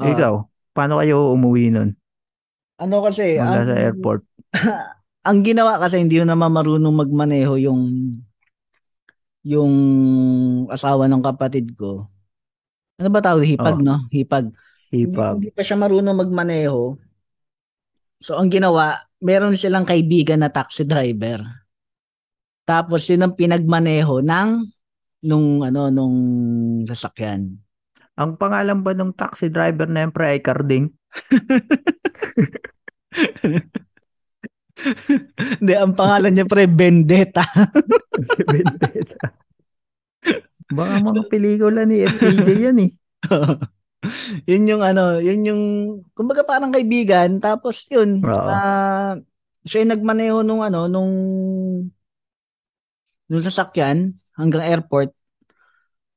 Uh, 0.00 0.08
Ikaw, 0.08 0.34
paano 0.72 1.04
kayo 1.04 1.36
umuwi 1.36 1.68
nun? 1.68 1.92
Ano 2.80 3.04
kasi? 3.04 3.36
Mula 3.36 3.60
ang, 3.60 3.68
sa 3.68 3.76
airport. 3.76 4.22
ang 5.28 5.38
ginawa 5.44 5.76
kasi 5.76 6.00
hindi 6.00 6.16
yun 6.16 6.28
naman 6.28 6.52
marunong 6.52 6.96
magmaneho 6.96 7.60
yung 7.60 7.80
yung 9.46 9.74
asawa 10.66 11.06
ng 11.06 11.22
kapatid 11.22 11.78
ko. 11.78 12.10
Ano 12.98 13.08
ba 13.14 13.22
tawag? 13.22 13.46
Hipag, 13.46 13.78
oh. 13.78 13.86
no? 13.86 13.96
Hipag. 14.10 14.50
Hipag. 14.90 15.38
Hindi, 15.38 15.46
hindi 15.46 15.54
pa 15.54 15.62
siya 15.62 15.78
marunong 15.78 16.18
magmaneho. 16.18 16.98
So, 18.18 18.34
ang 18.34 18.50
ginawa, 18.50 19.06
meron 19.22 19.54
silang 19.54 19.86
kaibigan 19.86 20.42
na 20.42 20.50
taxi 20.50 20.82
driver. 20.82 21.46
Tapos, 22.66 23.06
yun 23.06 23.22
ang 23.22 23.38
pinagmaneho 23.38 24.18
ng 24.26 24.66
nung 25.22 25.62
ano 25.62 25.94
nung 25.94 26.16
sasakyan. 26.82 27.54
Ang 28.18 28.40
pangalan 28.40 28.82
ba 28.82 28.96
ng 28.96 29.14
taxi 29.14 29.46
driver 29.46 29.86
na 29.86 30.08
yun 30.08 30.10
pre 30.10 30.34
ay 30.34 30.40
Carding? 30.42 30.90
Hindi, 35.60 35.72
ang 35.72 35.96
pangalan 35.96 36.32
niya 36.36 36.46
pre, 36.46 36.68
Vendetta. 36.68 37.42
si 38.36 38.42
Vendetta. 38.52 39.32
Baka 40.66 40.98
mga 40.98 41.22
pelikula 41.30 41.86
ni 41.86 42.02
FPJ 42.04 42.48
yan 42.70 42.78
eh. 42.84 42.90
yun 44.50 44.70
yung 44.70 44.82
ano, 44.82 45.18
yun 45.22 45.40
yung, 45.46 45.62
kumbaga 46.12 46.42
parang 46.42 46.74
kaibigan, 46.74 47.38
tapos 47.38 47.86
yun, 47.88 48.22
uh, 48.22 49.18
siya 49.66 49.82
yung 49.82 49.92
nagmaneho 49.94 50.36
nung 50.42 50.62
ano, 50.62 50.90
nung, 50.90 51.12
nung 53.30 53.42
sasakyan 53.42 54.14
hanggang 54.34 54.66
airport. 54.66 55.10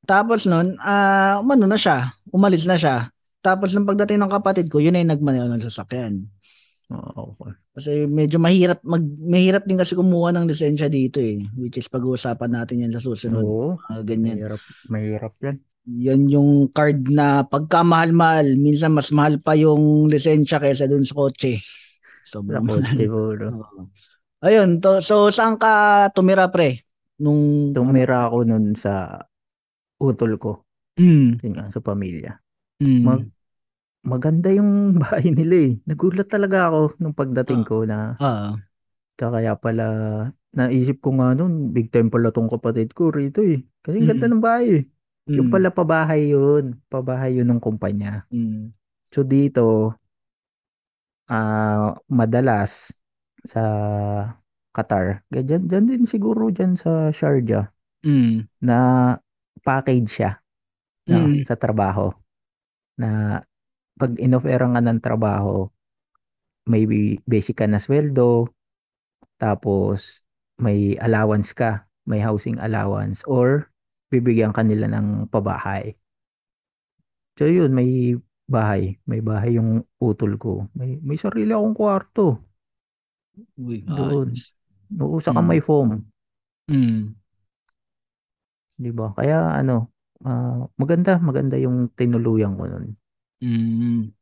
Tapos 0.06 0.46
nun, 0.46 0.74
uh, 0.82 1.38
umano 1.42 1.66
na 1.70 1.78
siya, 1.78 2.14
umalis 2.30 2.66
na 2.66 2.76
siya. 2.78 3.10
tapos 3.40 3.72
nung 3.72 3.88
pagdating 3.88 4.20
ng 4.20 4.34
kapatid 4.36 4.68
ko, 4.68 4.84
yun 4.84 4.98
ay 4.98 5.06
nagmaneho 5.06 5.48
ng 5.48 5.64
sasakyan. 5.64 6.28
Oo. 6.90 7.30
Okay. 7.30 7.52
Kasi 7.78 7.90
medyo 8.10 8.42
mahirap 8.42 8.82
mag 8.82 9.02
mahirap 9.06 9.62
din 9.62 9.78
kasi 9.78 9.94
kumuha 9.94 10.34
ng 10.34 10.50
lisensya 10.50 10.90
dito 10.90 11.22
eh, 11.22 11.38
which 11.54 11.78
is 11.78 11.86
pag-uusapan 11.86 12.50
natin 12.50 12.82
yan 12.86 12.92
sa 12.94 13.02
susunod. 13.02 13.46
Oo. 13.46 13.78
Uh, 13.86 14.02
ganyan. 14.02 14.38
Mahirap, 14.38 14.62
mahirap 14.90 15.34
yan. 15.38 15.56
Yan 15.90 16.22
yung 16.28 16.50
card 16.74 17.08
na 17.08 17.46
pagkamahal-mahal, 17.46 18.58
minsan 18.58 18.92
mas 18.92 19.08
mahal 19.14 19.40
pa 19.40 19.56
yung 19.56 20.10
lisensya 20.10 20.58
kaysa 20.58 20.90
dun 20.90 21.06
sa 21.06 21.16
kotse. 21.16 21.62
Sobrang 22.26 22.62
po. 22.66 22.78
No? 22.78 23.90
Ayun, 24.40 24.78
to, 24.78 25.02
so 25.02 25.28
saan 25.32 25.56
ka 25.56 26.06
tumira 26.14 26.50
pre? 26.50 26.84
Nung 27.20 27.72
tumira 27.76 28.28
ako 28.28 28.48
nun 28.48 28.72
sa 28.74 29.24
utol 30.00 30.40
ko. 30.40 30.64
Mm. 30.96 31.38
Yun 31.44 31.54
sa 31.72 31.80
pamilya. 31.80 32.40
Mm. 32.80 33.02
Mag, 33.04 33.22
maganda 34.04 34.48
yung 34.52 34.92
bahay 35.02 35.32
nila 35.32 35.56
eh. 35.70 35.72
Nagulat 35.84 36.28
talaga 36.28 36.72
ako 36.72 37.00
nung 37.00 37.16
pagdating 37.16 37.62
uh, 37.64 37.66
ko 37.66 37.76
na 37.84 37.98
uh, 38.20 38.56
kaya 39.16 39.52
pala 39.60 39.86
naisip 40.50 40.98
ko 40.98 41.14
nga 41.14 41.36
noon, 41.36 41.70
big 41.70 41.94
time 41.94 42.10
pala 42.10 42.34
tong 42.34 42.50
kapatid 42.50 42.90
ko 42.96 43.12
rito 43.14 43.44
eh. 43.44 43.62
Kasi 43.84 44.02
mm. 44.02 44.06
ganda 44.06 44.26
ng 44.26 44.42
bahay 44.42 44.82
eh. 44.82 44.84
Mm. 45.30 45.36
Yung 45.38 45.48
pala 45.52 45.70
pabahay 45.70 46.34
yun. 46.34 46.80
Pabahay 46.90 47.38
yun 47.38 47.46
ng 47.46 47.62
kumpanya. 47.62 48.26
Mm. 48.34 48.74
So 49.14 49.22
dito, 49.22 49.94
uh, 51.30 51.88
madalas 52.10 52.94
sa 53.46 53.62
Qatar, 54.70 55.26
ganyan, 55.34 55.66
dyan 55.66 55.84
din 55.86 56.04
siguro 56.06 56.46
dyan 56.54 56.78
sa 56.78 57.10
Sharjah, 57.10 57.74
mm. 58.06 58.62
na 58.62 58.78
package 59.66 60.06
siya 60.06 60.38
no, 61.10 61.26
mm. 61.26 61.42
sa 61.42 61.58
trabaho. 61.58 62.14
Na 62.94 63.42
pag 64.00 64.16
inofferan 64.16 64.72
ka 64.72 64.80
ng 64.80 65.00
trabaho, 65.04 65.68
may 66.64 66.88
basic 67.28 67.60
ka 67.60 67.68
na 67.68 67.76
sweldo, 67.76 68.48
tapos 69.36 70.24
may 70.56 70.96
allowance 70.96 71.52
ka, 71.52 71.84
may 72.08 72.24
housing 72.24 72.56
allowance, 72.64 73.20
or 73.28 73.68
bibigyan 74.08 74.56
ka 74.56 74.64
nila 74.64 74.88
ng 74.88 75.28
pabahay. 75.28 76.00
So 77.36 77.44
yun, 77.44 77.76
may 77.76 78.16
bahay. 78.48 78.96
May 79.04 79.20
bahay 79.20 79.60
yung 79.60 79.84
utol 80.02 80.40
ko. 80.40 80.66
May, 80.74 80.98
may 81.00 81.20
sarili 81.20 81.52
akong 81.52 81.76
kwarto. 81.76 82.40
Uy, 83.56 83.84
Doon. 83.86 84.34
Oo, 84.98 85.22
saka 85.22 85.38
mm. 85.40 85.46
may 85.46 85.62
foam. 85.62 86.02
Mm. 86.66 87.14
'Di 88.80 88.90
ba? 88.90 89.14
Kaya 89.14 89.54
ano, 89.54 89.94
uh, 90.26 90.66
maganda, 90.80 91.20
maganda 91.22 91.54
yung 91.60 91.92
tinuluyan 91.94 92.58
ko 92.58 92.64
noon. 92.66 92.99
Mm. 93.40 94.12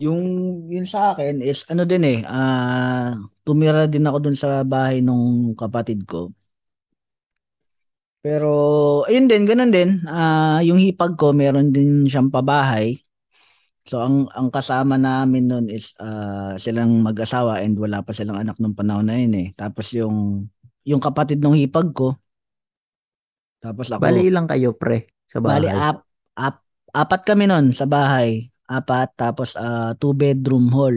Yung 0.00 0.22
yun 0.72 0.88
sa 0.88 1.12
akin 1.12 1.44
is 1.44 1.62
ano 1.68 1.84
din 1.84 2.02
eh, 2.02 2.18
ah 2.26 3.12
uh, 3.14 3.22
tumira 3.44 3.84
din 3.86 4.08
ako 4.08 4.18
dun 4.24 4.36
sa 4.38 4.64
bahay 4.64 5.04
nung 5.04 5.52
kapatid 5.54 6.08
ko. 6.08 6.32
Pero 8.22 8.52
ayun 9.06 9.26
din, 9.28 9.44
ganun 9.44 9.70
din. 9.74 10.00
Ah 10.08 10.58
uh, 10.58 10.60
yung 10.64 10.80
hipag 10.80 11.18
ko 11.20 11.36
meron 11.36 11.70
din 11.74 12.08
siyang 12.08 12.32
pabahay. 12.32 13.02
So 13.82 13.98
ang 13.98 14.30
ang 14.30 14.48
kasama 14.54 14.94
namin 14.94 15.50
noon 15.50 15.66
is 15.66 15.90
uh, 15.98 16.54
silang 16.54 17.02
mag-asawa 17.02 17.60
and 17.66 17.74
wala 17.74 17.98
pa 18.06 18.14
silang 18.14 18.38
anak 18.38 18.56
nung 18.62 18.78
panahon 18.78 19.10
na 19.10 19.18
yun 19.18 19.34
eh. 19.34 19.48
Tapos 19.58 19.90
yung 19.90 20.46
yung 20.86 21.02
kapatid 21.02 21.42
ng 21.42 21.58
hipag 21.58 21.90
ko. 21.90 22.14
Tapos 23.58 23.90
ako. 23.90 24.02
Bali 24.02 24.26
ilang 24.26 24.46
kayo 24.46 24.74
pre 24.74 25.06
sa 25.26 25.38
bahay? 25.42 25.66
Bali 25.66 25.68
ap, 25.70 26.06
ap, 26.38 26.61
apat 26.92 27.20
kami 27.24 27.48
noon 27.48 27.72
sa 27.72 27.88
bahay. 27.88 28.52
Apat, 28.68 29.16
tapos 29.16 29.52
uh, 29.56 29.92
two 30.00 30.16
bedroom 30.16 30.72
hall. 30.72 30.94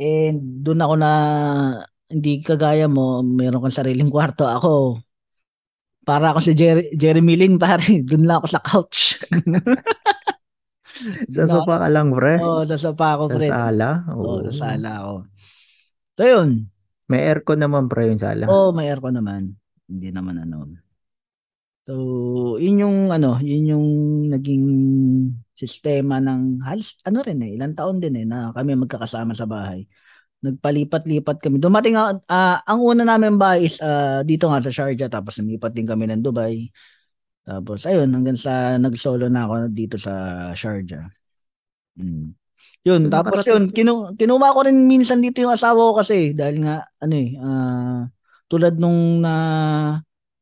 And 0.00 0.64
doon 0.64 0.80
ako 0.80 0.94
na, 0.96 1.12
hindi 2.10 2.42
kagaya 2.42 2.90
mo, 2.90 3.22
meron 3.22 3.62
kang 3.62 3.74
sariling 3.74 4.10
kwarto. 4.10 4.48
Ako, 4.48 4.98
para 6.02 6.32
ako 6.32 6.40
si 6.42 6.52
Jerry, 6.56 6.90
Jeremy 6.96 7.38
Lin, 7.38 7.54
pare. 7.60 7.84
Doon 8.08 8.24
lang 8.26 8.42
ako 8.42 8.48
sa 8.50 8.62
couch. 8.64 9.20
sa 11.34 11.44
sopa 11.46 11.86
ka 11.86 11.88
lang, 11.92 12.10
pre? 12.10 12.40
Oo, 12.40 12.64
oh, 12.64 12.66
sa 12.66 12.76
sopa 12.80 13.14
ako, 13.14 13.30
pre. 13.30 13.46
Sa 13.46 13.70
sala? 13.70 13.88
Oo, 14.10 14.24
oh, 14.26 14.38
sa 14.50 14.74
sala 14.74 14.90
ako. 15.04 15.14
So, 16.18 16.22
yun. 16.26 16.48
May 17.06 17.26
aircon 17.30 17.60
naman, 17.62 17.86
pre, 17.86 18.10
yung 18.10 18.18
sala? 18.18 18.50
Oo, 18.50 18.70
oh, 18.70 18.74
may 18.74 18.90
aircon 18.90 19.14
naman. 19.14 19.54
Hindi 19.86 20.08
naman 20.10 20.40
ano. 20.40 20.66
So, 21.90 22.54
yun 22.62 22.86
yung 22.86 22.98
ano, 23.10 23.42
yun 23.42 23.66
yung 23.66 23.88
naging 24.30 24.64
sistema 25.58 26.22
ng 26.22 26.62
halos 26.62 26.94
ano 27.02 27.18
rin 27.26 27.42
eh, 27.42 27.58
ilang 27.58 27.74
taon 27.74 27.98
din 27.98 28.14
eh 28.14 28.22
na 28.22 28.54
kami 28.54 28.78
magkakasama 28.78 29.34
sa 29.34 29.50
bahay. 29.50 29.90
Nagpalipat-lipat 30.38 31.42
kami. 31.42 31.58
Dumating 31.58 31.98
uh, 31.98 32.14
ang 32.62 32.78
una 32.78 33.02
namin 33.02 33.42
bahay 33.42 33.66
is 33.66 33.82
uh, 33.82 34.22
dito 34.22 34.46
nga 34.46 34.62
sa 34.62 34.70
Sharjah 34.70 35.10
tapos 35.10 35.42
lumipat 35.42 35.74
din 35.74 35.82
kami 35.82 36.06
ng 36.06 36.22
Dubai. 36.22 36.70
Tapos 37.42 37.82
ayun 37.82 38.06
hanggang 38.14 38.38
sa 38.38 38.78
nag-solo 38.78 39.26
na 39.26 39.50
ako 39.50 39.54
dito 39.74 39.98
sa 39.98 40.14
Sharjah. 40.54 41.10
Hmm. 41.98 42.38
Yun, 42.86 43.10
so, 43.10 43.18
tapos 43.18 43.42
yun, 43.50 43.66
kinu 43.74 44.14
kinuha 44.14 44.54
ko 44.54 44.62
rin 44.62 44.78
minsan 44.86 45.18
dito 45.18 45.42
yung 45.42 45.58
asawa 45.58 45.90
ko 45.90 46.06
kasi 46.06 46.38
dahil 46.38 46.62
nga 46.62 46.86
ano 47.02 47.14
eh, 47.18 47.30
uh, 47.34 48.00
tulad 48.46 48.78
nung 48.78 49.18
na 49.18 49.34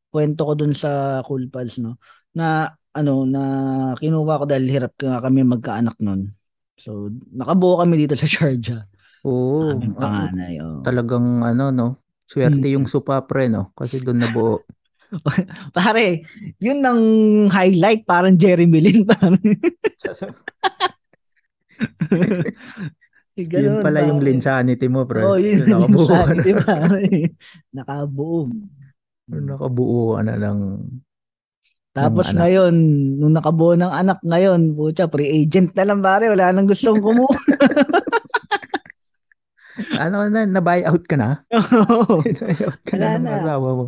kwento 0.09 0.41
ko 0.45 0.53
dun 0.57 0.73
sa 0.73 1.21
Cool 1.25 1.49
Pals, 1.49 1.77
no? 1.81 2.01
Na, 2.33 2.73
ano, 2.93 3.23
na 3.25 3.43
kinuha 3.97 4.41
ko 4.41 4.45
dahil 4.49 4.65
hirap 4.69 4.93
ka 4.97 5.21
kami 5.21 5.45
magkaanak 5.45 5.97
nun. 6.01 6.33
So, 6.79 7.13
nakabuo 7.33 7.81
kami 7.81 8.05
dito 8.05 8.17
sa 8.17 8.25
Sharjah. 8.25 8.85
Oo. 9.27 9.75
Aming 9.75 9.95
panganay, 9.95 10.53
oh. 10.63 10.81
Talagang, 10.81 11.43
ano, 11.43 11.69
no? 11.69 11.87
Swerte 12.23 12.61
hmm. 12.61 12.75
yung 12.79 12.85
supa 12.87 13.25
pre, 13.25 13.49
no? 13.49 13.73
Kasi 13.75 13.99
doon 13.99 14.21
nabuo. 14.21 14.63
Pare, 15.75 16.21
yun 16.61 16.85
ang 16.85 17.01
highlight, 17.49 18.05
parang 18.05 18.37
Jeremy 18.37 18.79
Lin. 18.79 19.01
Parang. 19.09 19.41
Ganun, 23.33 23.65
yun 23.65 23.81
pala 23.81 24.05
yung 24.05 24.21
linsanity 24.21 24.85
mo, 24.85 25.09
bro. 25.09 25.33
Oh, 25.33 25.37
yun, 25.41 25.65
yung 25.65 25.89
linsanity, 25.89 26.53
pare. 26.61 27.33
Nakabuo. 27.73 28.53
Nakabuo 29.29 30.17
ka 30.17 30.25
na 30.25 30.41
ng 30.41 30.61
tapos 31.89 32.29
ng 32.31 32.37
ngayon, 32.37 32.75
nung 33.17 33.33
nakabuo 33.33 33.73
ng 33.73 33.89
anak 33.89 34.21
ngayon, 34.21 34.77
pucha, 34.77 35.09
pre-agent 35.09 35.73
na 35.73 35.89
lang 35.89 36.05
pare, 36.05 36.29
wala 36.29 36.53
nang 36.53 36.69
gustong 36.69 37.01
kumuha. 37.01 37.33
ano 40.03 40.29
na, 40.29 40.45
na-buy 40.45 40.85
out 40.85 41.03
ka 41.09 41.17
na? 41.17 41.41
Oo. 41.49 42.21
out 42.69 42.81
ka 42.85 42.95
na, 42.95 43.17
na 43.17 43.19
ng 43.19 43.35
asawa 43.41 43.69
mo. 43.73 43.85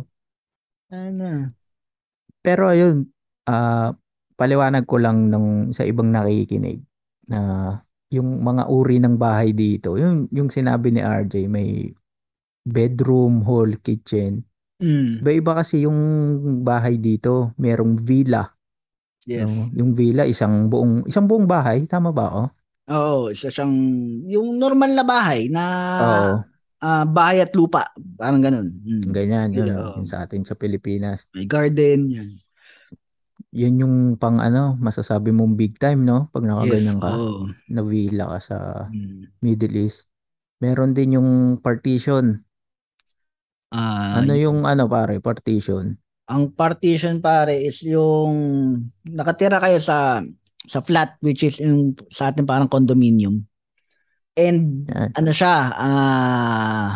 Ano? 0.92 1.48
Pero 2.42 2.68
ayun, 2.68 3.06
uh, 3.48 3.94
paliwanag 4.34 4.84
ko 4.84 4.98
lang 4.98 5.30
ng 5.30 5.70
sa 5.70 5.86
ibang 5.86 6.10
nakikinig 6.10 6.82
na 7.30 7.40
yung 8.12 8.44
mga 8.44 8.68
uri 8.68 9.00
ng 9.00 9.16
bahay 9.16 9.56
dito, 9.56 9.96
yung, 9.96 10.28
yung 10.34 10.52
sinabi 10.52 10.92
ni 10.92 11.00
RJ, 11.00 11.48
may 11.48 11.88
bedroom, 12.66 13.40
hall, 13.46 13.72
kitchen, 13.80 14.44
Mm. 14.82 15.22
Iba-iba 15.22 15.52
kasi 15.62 15.86
yung 15.86 15.98
bahay 16.66 16.98
dito, 16.98 17.54
merong 17.54 18.02
villa. 18.02 18.50
Yes. 19.22 19.46
No? 19.46 19.70
Yung 19.78 19.94
villa 19.94 20.26
isang 20.26 20.66
buong 20.66 21.06
isang 21.06 21.30
buong 21.30 21.46
bahay, 21.46 21.86
tama 21.86 22.10
ba 22.10 22.26
oh? 22.34 22.48
Oo, 22.90 23.30
isa 23.30 23.46
siyang 23.46 23.72
yung 24.26 24.58
normal 24.58 24.90
na 24.90 25.04
bahay 25.06 25.46
na 25.46 25.64
Oo. 26.02 26.34
Uh, 26.82 27.06
bahay 27.06 27.38
at 27.38 27.54
lupa, 27.54 27.94
parang 28.18 28.42
ganun. 28.42 28.74
Mm. 28.82 29.06
Ganyan, 29.14 29.48
yun, 29.54 29.70
yun 29.70 30.02
sa 30.02 30.26
atin 30.26 30.42
sa 30.42 30.58
Pilipinas. 30.58 31.30
May 31.30 31.46
garden, 31.46 32.10
yan. 32.10 32.42
Yun 33.54 33.84
yung 33.86 33.96
pang 34.18 34.42
ano, 34.42 34.74
masasabi 34.82 35.30
mong 35.30 35.54
big 35.54 35.78
time, 35.78 36.02
no? 36.02 36.26
Pag 36.34 36.42
nakaganyan 36.42 36.98
yes, 36.98 37.04
ka, 37.04 37.10
oh. 37.14 37.46
na 37.70 37.86
villa 37.86 38.34
ka 38.34 38.38
sa 38.42 38.58
mm. 38.90 39.38
Middle 39.46 39.86
East. 39.86 40.10
Meron 40.58 40.90
din 40.90 41.22
yung 41.22 41.30
partition 41.62 42.42
Uh, 43.72 44.20
ano 44.20 44.36
yung 44.36 44.68
ano 44.68 44.84
pare, 44.84 45.16
partition? 45.18 45.96
Ang 46.28 46.52
partition 46.52 47.24
pare 47.24 47.56
is 47.56 47.80
yung 47.80 48.36
nakatira 49.08 49.56
kayo 49.56 49.80
sa 49.80 50.20
sa 50.62 50.78
flat 50.84 51.18
which 51.24 51.42
is 51.42 51.58
yung 51.58 51.96
sa 52.12 52.28
atin 52.30 52.44
parang 52.44 52.68
condominium. 52.68 53.48
And 54.36 54.88
yeah. 54.88 55.08
ano 55.16 55.30
siya, 55.32 55.56
uh, 55.72 56.88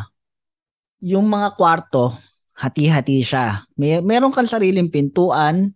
yung 1.01 1.27
mga 1.29 1.57
kwarto, 1.57 2.17
hati-hati 2.57 3.25
siya. 3.25 3.65
May 3.77 4.01
meron 4.05 4.33
kang 4.33 4.49
sariling 4.49 4.93
pintuan. 4.93 5.73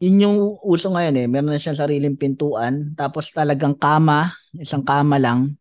Yun 0.00 0.24
yung 0.24 0.38
uso 0.64 0.88
ngayon 0.88 1.14
eh. 1.20 1.26
Meron 1.28 1.52
na 1.52 1.60
siyang 1.60 1.76
sariling 1.76 2.16
pintuan. 2.16 2.96
Tapos 2.96 3.28
talagang 3.30 3.76
kama, 3.76 4.32
isang 4.56 4.80
kama 4.80 5.20
lang 5.20 5.59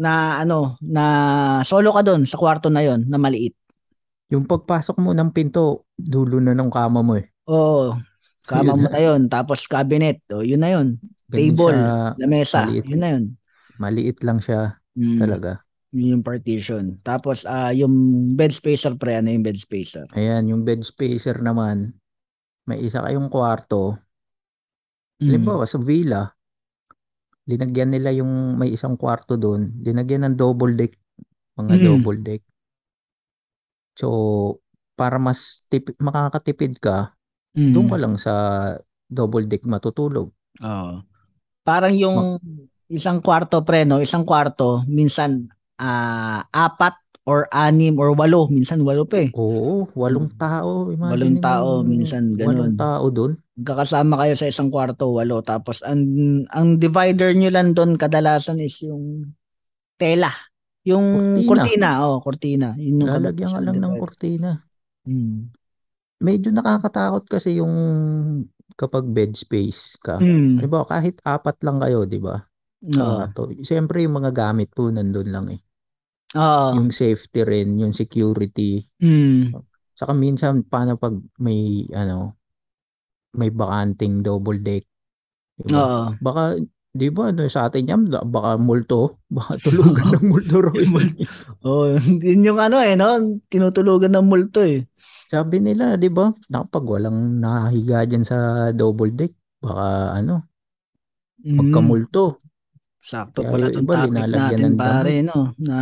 na 0.00 0.40
ano, 0.40 0.80
na 0.80 1.04
solo 1.60 1.92
ka 1.92 2.00
doon 2.00 2.24
sa 2.24 2.40
kwarto 2.40 2.72
na 2.72 2.80
yon 2.80 3.04
na 3.04 3.20
maliit. 3.20 3.52
Yung 4.32 4.48
pagpasok 4.48 4.96
mo 4.96 5.12
ng 5.12 5.28
pinto, 5.36 5.84
dulo 6.00 6.40
na 6.40 6.56
ng 6.56 6.72
kama 6.72 7.04
mo 7.04 7.20
eh. 7.20 7.28
Oo. 7.50 7.98
Kama 8.48 8.72
mo 8.78 8.86
na 8.88 9.02
yun. 9.02 9.28
Tapos 9.28 9.68
cabinet. 9.68 10.24
O, 10.32 10.40
yun 10.40 10.64
na 10.64 10.72
yun. 10.72 10.96
Table, 11.28 11.76
lamesa. 12.16 12.64
Maliit, 12.64 12.86
yun 12.88 13.00
na 13.02 13.10
yun. 13.14 13.24
Maliit 13.76 14.18
lang 14.24 14.38
siya 14.40 14.80
mm. 14.96 15.18
talaga. 15.20 15.60
Yun 15.90 16.18
yung 16.18 16.24
partition. 16.24 16.98
Tapos 17.02 17.42
uh, 17.44 17.74
yung 17.74 17.92
bed 18.38 18.54
spacer 18.54 18.94
pre, 18.94 19.18
ano 19.18 19.34
yung 19.34 19.42
bed 19.42 19.58
spacer? 19.58 20.06
Ayan, 20.14 20.46
yung 20.46 20.62
bed 20.62 20.86
spacer 20.86 21.42
naman, 21.42 21.92
may 22.70 22.78
isa 22.78 23.02
kayong 23.02 23.26
kwarto. 23.26 23.98
Mm. 25.18 25.26
Halimbawa 25.26 25.66
sa 25.66 25.78
villa, 25.82 26.30
linagyan 27.50 27.90
nila 27.90 28.14
yung 28.14 28.54
may 28.54 28.70
isang 28.70 28.94
kwarto 28.94 29.34
doon, 29.34 29.74
linagyan 29.82 30.30
ng 30.30 30.38
double 30.38 30.78
deck, 30.78 30.94
mga 31.58 31.74
mm. 31.74 31.82
double 31.82 32.20
deck. 32.22 32.42
So, 33.98 34.08
para 34.94 35.18
mas 35.18 35.66
tipid, 35.66 35.98
makakatipid 35.98 36.78
ka, 36.78 37.12
mm. 37.58 37.74
doon 37.74 37.86
ka 37.90 37.98
lang 37.98 38.14
sa 38.14 38.34
double 39.10 39.50
deck 39.50 39.66
matutulog. 39.66 40.30
Oo. 40.62 40.94
Parang 41.66 41.92
yung 41.92 42.38
isang 42.86 43.18
kwarto 43.18 43.66
pre, 43.66 43.82
no? 43.82 43.98
Isang 43.98 44.22
kwarto, 44.22 44.86
minsan 44.86 45.50
uh, 45.82 46.40
apat 46.54 46.94
or 47.28 47.46
anim 47.52 47.94
or 48.00 48.10
walo. 48.16 48.48
Minsan 48.48 48.82
walo 48.82 49.04
pa 49.04 49.26
eh. 49.26 49.30
Oo, 49.36 49.86
walong 49.94 50.30
tao. 50.34 50.90
Imagine 50.90 51.12
walong 51.14 51.38
tao, 51.38 51.68
minsan 51.84 52.22
ganun. 52.34 52.48
Walong 52.48 52.74
tao 52.78 53.04
doon. 53.12 53.32
Kakasama 53.60 54.20
kayo 54.24 54.34
sa 54.36 54.48
isang 54.48 54.68
kwarto, 54.72 55.12
walo. 55.12 55.44
Tapos 55.44 55.84
ang, 55.84 56.02
ang 56.48 56.80
divider 56.80 57.36
nyo 57.36 57.50
lang 57.52 57.76
doon 57.76 58.00
kadalasan 58.00 58.60
is 58.60 58.80
yung 58.84 59.34
tela. 60.00 60.32
Yung 60.88 61.36
cortina, 61.44 61.48
cortina 61.48 61.88
oh, 62.08 62.18
cortina. 62.24 62.68
Yun 62.80 63.04
yung 63.04 63.10
Lalagyan 63.10 63.52
ka 63.52 63.60
lang 63.60 63.78
ng 63.78 63.94
cortina. 64.00 64.50
Hmm. 65.04 65.52
Medyo 66.20 66.52
nakakatakot 66.56 67.28
kasi 67.28 67.60
yung 67.60 67.74
kapag 68.80 69.04
bed 69.12 69.36
space 69.36 70.00
ka. 70.00 70.16
Hmm. 70.16 70.56
Diba, 70.56 70.88
kahit 70.88 71.20
apat 71.24 71.60
lang 71.60 71.80
kayo, 71.80 72.08
di 72.08 72.16
ba? 72.16 72.40
No. 72.80 73.28
Uh, 73.28 73.60
Siyempre, 73.60 74.00
yung 74.00 74.16
mga 74.16 74.32
gamit 74.32 74.72
po 74.72 74.88
nandun 74.88 75.28
lang 75.28 75.52
eh. 75.52 75.60
Oo. 76.36 76.80
Yung 76.80 76.88
safety 76.94 77.44
rin, 77.44 77.76
yung 77.76 77.92
security. 77.92 78.80
Mm. 79.02 79.52
Saka 79.92 80.16
minsan 80.16 80.64
paano 80.64 80.96
pag 80.96 81.12
may 81.42 81.84
ano 81.92 82.39
may 83.34 83.50
bakanting 83.50 84.22
double 84.24 84.58
deck. 84.58 84.84
Diba? 85.60 85.76
Oo. 85.76 86.02
Baka 86.18 86.58
'di 86.90 87.08
ba 87.14 87.30
no, 87.30 87.46
sa 87.46 87.70
atin 87.70 87.86
yan 87.86 88.02
baka 88.10 88.58
multo, 88.58 89.18
baka 89.36 89.58
tulugan 89.62 90.10
ng 90.14 90.26
multo 90.26 90.56
raw. 90.58 90.74
oh, 91.62 91.94
yun 92.00 92.46
yung 92.46 92.58
ano 92.58 92.82
eh 92.82 92.98
no, 92.98 93.38
tinutulugan 93.46 94.14
ng 94.14 94.26
multo 94.26 94.62
eh. 94.66 94.86
Sabi 95.30 95.62
nila, 95.62 95.94
'di 95.94 96.10
ba? 96.10 96.34
Pag 96.50 96.84
walang 96.84 97.38
nahiga 97.38 98.02
diyan 98.02 98.24
sa 98.26 98.38
double 98.74 99.14
deck, 99.14 99.32
baka 99.62 100.18
ano, 100.18 100.50
mm. 101.46 101.56
magkamulto. 101.62 102.42
Sakto 103.00 103.46
pala 103.46 103.72
itong 103.72 103.88
topic 103.88 104.12
natin 104.28 104.76
pare, 104.76 105.24
no? 105.24 105.56
Na 105.56 105.78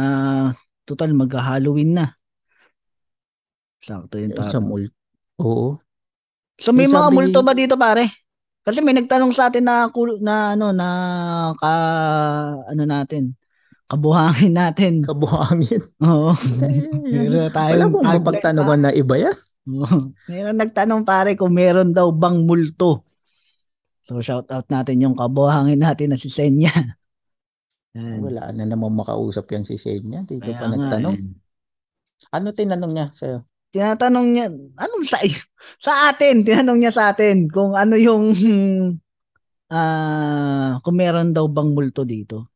total 0.87 1.19
mag-Halloween 1.19 1.99
na. 1.99 2.07
Sakto 3.83 4.23
yung 4.23 4.37
topic. 4.37 4.55
Sa 4.55 4.63
mul- 4.63 4.95
Oo. 5.43 5.83
So 6.59 6.75
may, 6.75 6.91
mga 6.91 7.15
multo 7.15 7.41
ba 7.47 7.55
dito 7.55 7.79
pare? 7.79 8.11
Kasi 8.67 8.83
may 8.83 8.93
nagtanong 8.93 9.33
sa 9.33 9.49
atin 9.49 9.65
na 9.65 9.89
na 10.21 10.35
ano 10.53 10.67
na 10.75 10.89
ka 11.57 11.73
ano 12.69 12.83
natin 12.85 13.39
kabuhangin 13.89 14.53
natin. 14.55 15.01
Kabuhangin. 15.03 15.83
Oo. 16.05 16.37
meron 17.09 17.49
tayo. 17.51 17.73
Wala 17.73 17.89
mong 17.89 18.09
mapagtanungan 18.21 18.81
na 18.85 18.93
iba 18.93 19.17
yan. 19.17 19.37
Meron 20.29 20.57
nagtanong 20.61 21.03
pare 21.09 21.35
kung 21.35 21.57
meron 21.57 21.97
daw 21.97 22.13
bang 22.13 22.45
multo. 22.45 23.09
So 24.05 24.21
shout 24.21 24.49
out 24.53 24.69
natin 24.69 25.05
yung 25.05 25.17
kabuhangin 25.17 25.81
natin 25.81 26.13
na 26.13 26.21
si 26.21 26.29
Senya. 26.29 26.73
Yan. 27.97 28.21
Wala 28.21 28.53
na 28.53 28.69
namang 28.69 28.97
makausap 28.97 29.49
yan 29.53 29.65
si 29.65 29.81
Senya. 29.81 30.25
Dito 30.25 30.53
pa 30.53 30.69
nagtanong. 30.69 31.17
Eh. 31.17 31.33
Ano 32.37 32.53
tinanong 32.53 32.93
niya 32.93 33.09
sa'yo? 33.13 33.45
Tinatanong 33.79 34.27
niya, 34.35 34.51
anong 34.75 35.07
sa 35.07 35.23
sa 35.87 36.11
atin, 36.11 36.43
tinanong 36.43 36.83
niya 36.83 36.91
sa 36.91 37.15
atin 37.15 37.47
kung 37.47 37.79
ano 37.79 37.95
yung 37.95 38.35
uh, 39.71 40.71
kung 40.83 40.97
meron 40.99 41.31
daw 41.31 41.47
bang 41.47 41.71
multo 41.71 42.03
dito. 42.03 42.51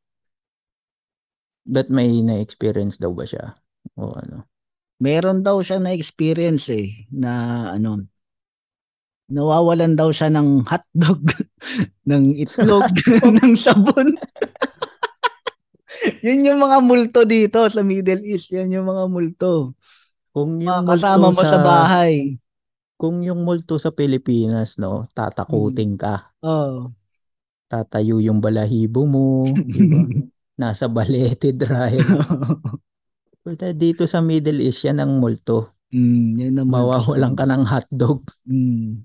But 1.63 1.95
may 1.95 2.11
na-experience 2.27 2.99
daw 2.99 3.15
ba 3.15 3.23
siya? 3.23 3.55
O 3.95 4.11
ano? 4.11 4.51
Meron 4.99 5.47
daw 5.47 5.63
siya 5.63 5.79
na-experience 5.79 6.75
eh 6.75 7.07
na 7.15 7.71
ano 7.71 8.03
nawawalan 9.31 9.95
daw 9.95 10.11
siya 10.11 10.29
ng 10.29 10.67
hotdog, 10.67 11.23
ng 12.11 12.35
itlog, 12.35 12.91
ng 13.23 13.55
sabon. 13.55 14.13
yun 16.27 16.51
yung 16.51 16.61
mga 16.61 16.79
multo 16.83 17.23
dito 17.25 17.63
sa 17.71 17.81
Middle 17.81 18.27
East. 18.27 18.51
Yan 18.51 18.75
yung 18.75 18.91
mga 18.91 19.07
multo. 19.07 19.79
Kung 20.33 20.59
yung 20.59 20.89
kasama 20.89 21.29
mo 21.29 21.43
sa, 21.45 21.57
sa 21.57 21.59
bahay. 21.61 22.41
Kung 22.97 23.21
yung 23.21 23.45
multo 23.45 23.77
sa 23.77 23.93
Pilipinas, 23.93 24.81
no, 24.81 25.05
tatakutin 25.13 26.01
ka. 26.01 26.33
Oh. 26.41 26.89
Tatayo 27.69 28.21
yung 28.21 28.41
balahibo 28.41 29.05
mo, 29.05 29.49
diba? 29.53 30.09
Nasa 30.61 30.89
balete 30.89 31.53
drive. 31.53 32.05
Pero 33.43 33.75
dito 33.75 34.07
sa 34.07 34.23
Middle 34.23 34.63
East, 34.63 34.87
yan 34.87 35.03
ang 35.03 35.19
multo. 35.19 35.75
Mm, 35.91 36.29
yan 36.39 36.55
ang 36.63 36.69
Mawawalan 36.71 37.35
ka 37.35 37.45
ng 37.45 37.65
hotdog. 37.67 38.23
Mm. 38.47 39.03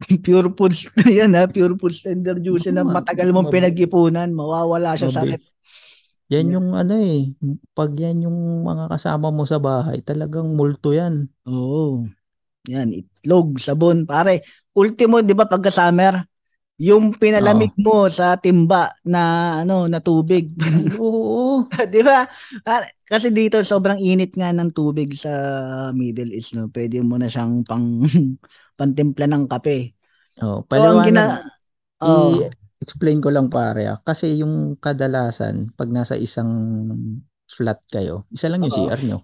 pure 0.24 0.48
foods 0.56 0.88
na 0.96 1.08
yan 1.12 1.30
ha, 1.36 1.44
pure 1.44 1.76
foods 1.76 2.00
tender 2.00 2.40
juice 2.40 2.72
na 2.72 2.84
matagal 2.84 3.28
mong 3.36 3.52
pinag-ipunan, 3.52 4.32
mawawala 4.32 4.96
siya 4.96 5.12
sa 5.12 5.22
rep. 5.28 5.44
Yan 6.30 6.46
yeah. 6.46 6.54
yung 6.56 6.68
ano 6.78 6.94
eh, 6.94 7.34
pag 7.74 7.90
yan 7.90 8.22
yung 8.22 8.62
mga 8.62 8.86
kasama 8.86 9.34
mo 9.34 9.42
sa 9.42 9.58
bahay, 9.58 9.98
talagang 9.98 10.54
multo 10.54 10.94
yan. 10.94 11.26
Oo. 11.50 12.06
Yan, 12.70 12.94
itlog, 12.94 13.58
sabon, 13.58 14.06
pare. 14.06 14.46
Ultimo, 14.70 15.18
'di 15.18 15.34
ba 15.34 15.50
pagka 15.50 15.74
summer, 15.74 16.22
yung 16.78 17.18
pinalamig 17.18 17.74
oh. 17.76 17.82
mo 17.82 17.96
sa 18.06 18.38
timba 18.38 18.94
na 19.02 19.58
ano, 19.66 19.90
na 19.90 19.98
tubig. 19.98 20.54
Oo. 21.02 21.66
'Di 21.66 22.00
ba? 22.06 22.30
Kasi 23.10 23.34
dito 23.34 23.58
sobrang 23.66 23.98
init 23.98 24.30
nga 24.38 24.54
ng 24.54 24.70
tubig 24.70 25.10
sa 25.18 25.32
Middle 25.90 26.30
East, 26.30 26.54
no. 26.54 26.70
Pwede 26.70 27.02
mo 27.02 27.18
na 27.18 27.26
siyang 27.26 27.66
pang 27.66 28.06
pantimpla 28.78 29.26
ng 29.26 29.50
kape. 29.50 29.98
Oh, 30.40 30.62
paliwanag. 30.62 31.02
So, 31.02 31.06
gina- 31.10 31.42
oh. 32.06 32.38
i- 32.38 32.59
explain 32.80 33.20
ko 33.20 33.28
lang 33.28 33.52
pare 33.52 33.86
ah. 33.86 33.98
Kasi 34.00 34.40
yung 34.40 34.80
kadalasan, 34.80 35.76
pag 35.76 35.92
nasa 35.92 36.16
isang 36.16 36.50
flat 37.44 37.84
kayo, 37.92 38.24
isa 38.32 38.48
lang 38.48 38.64
yung 38.64 38.72
Uh-oh. 38.72 38.88
CR 38.88 39.00
nyo. 39.04 39.18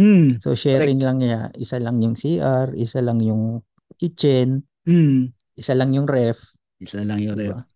Mm, 0.00 0.38
so 0.42 0.54
sharing 0.54 0.98
correct. 0.98 1.06
lang 1.06 1.16
niya, 1.22 1.40
isa 1.58 1.76
lang 1.78 2.02
yung 2.02 2.14
CR, 2.18 2.74
isa 2.74 2.98
lang 3.02 3.18
yung 3.22 3.62
kitchen, 4.00 4.64
mm. 4.86 5.34
isa 5.54 5.72
lang 5.78 5.94
yung 5.94 6.08
ref. 6.08 6.40
Isa 6.80 7.04
lang 7.04 7.20
yung 7.20 7.36
diba? 7.36 7.62
ref. 7.62 7.68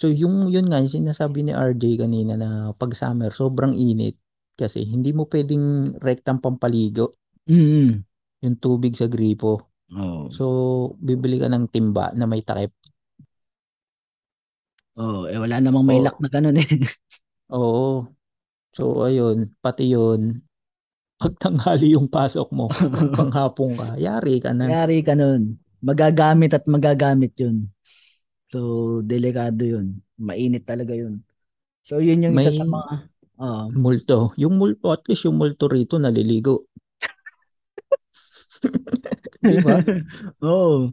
So 0.00 0.08
yung 0.08 0.48
yun 0.48 0.72
nga 0.72 0.80
yung 0.80 0.88
sinasabi 0.88 1.44
ni 1.44 1.52
RJ 1.52 2.00
kanina 2.00 2.32
na 2.32 2.72
pag 2.72 2.96
summer 2.96 3.28
sobrang 3.36 3.76
init 3.76 4.16
kasi 4.56 4.80
hindi 4.88 5.12
mo 5.12 5.28
pwedeng 5.28 5.96
rektang 6.00 6.40
pampaligo. 6.40 7.20
Mm. 7.44 8.00
Yung 8.40 8.56
tubig 8.56 8.96
sa 8.96 9.12
gripo. 9.12 9.76
Oh. 9.92 10.32
So 10.32 10.44
bibili 10.96 11.36
ka 11.36 11.52
ng 11.52 11.68
timba 11.68 12.16
na 12.16 12.24
may 12.24 12.40
takip 12.40 12.72
Oh, 15.00 15.24
eh 15.24 15.40
wala 15.40 15.64
namang 15.64 15.88
may 15.88 15.96
oh. 15.96 16.04
lock 16.04 16.20
na 16.20 16.28
ganun 16.28 16.60
eh. 16.60 16.68
Oo. 17.56 18.04
So 18.76 19.00
ayun, 19.00 19.56
pati 19.64 19.96
yun, 19.96 20.44
pag 21.20 21.36
tanghali 21.36 21.92
yung 21.92 22.08
pasok 22.08 22.48
mo, 22.48 22.72
panghapon 23.20 23.76
ka, 23.76 23.88
yari 24.00 24.40
ka 24.40 24.56
na. 24.56 24.68
Yari 24.68 25.04
ka 25.04 25.12
nun. 25.12 25.60
Magagamit 25.84 26.56
at 26.56 26.64
magagamit 26.64 27.36
yun. 27.36 27.68
So, 28.48 28.98
delikado 29.04 29.60
yun. 29.62 30.00
Mainit 30.16 30.64
talaga 30.64 30.96
yun. 30.96 31.20
So, 31.84 32.00
yun 32.00 32.24
yung 32.24 32.34
May 32.34 32.48
isa 32.48 32.56
sa 32.56 32.64
mga... 32.64 32.94
Uh, 33.40 33.68
multo. 33.76 34.32
Yung 34.40 34.56
multo, 34.56 34.92
at 34.92 35.04
least 35.08 35.28
yung 35.28 35.36
multo 35.36 35.68
rito 35.68 36.00
naliligo. 36.00 36.68
Di 39.44 39.60
ba? 39.60 39.80
Oo. 40.44 40.92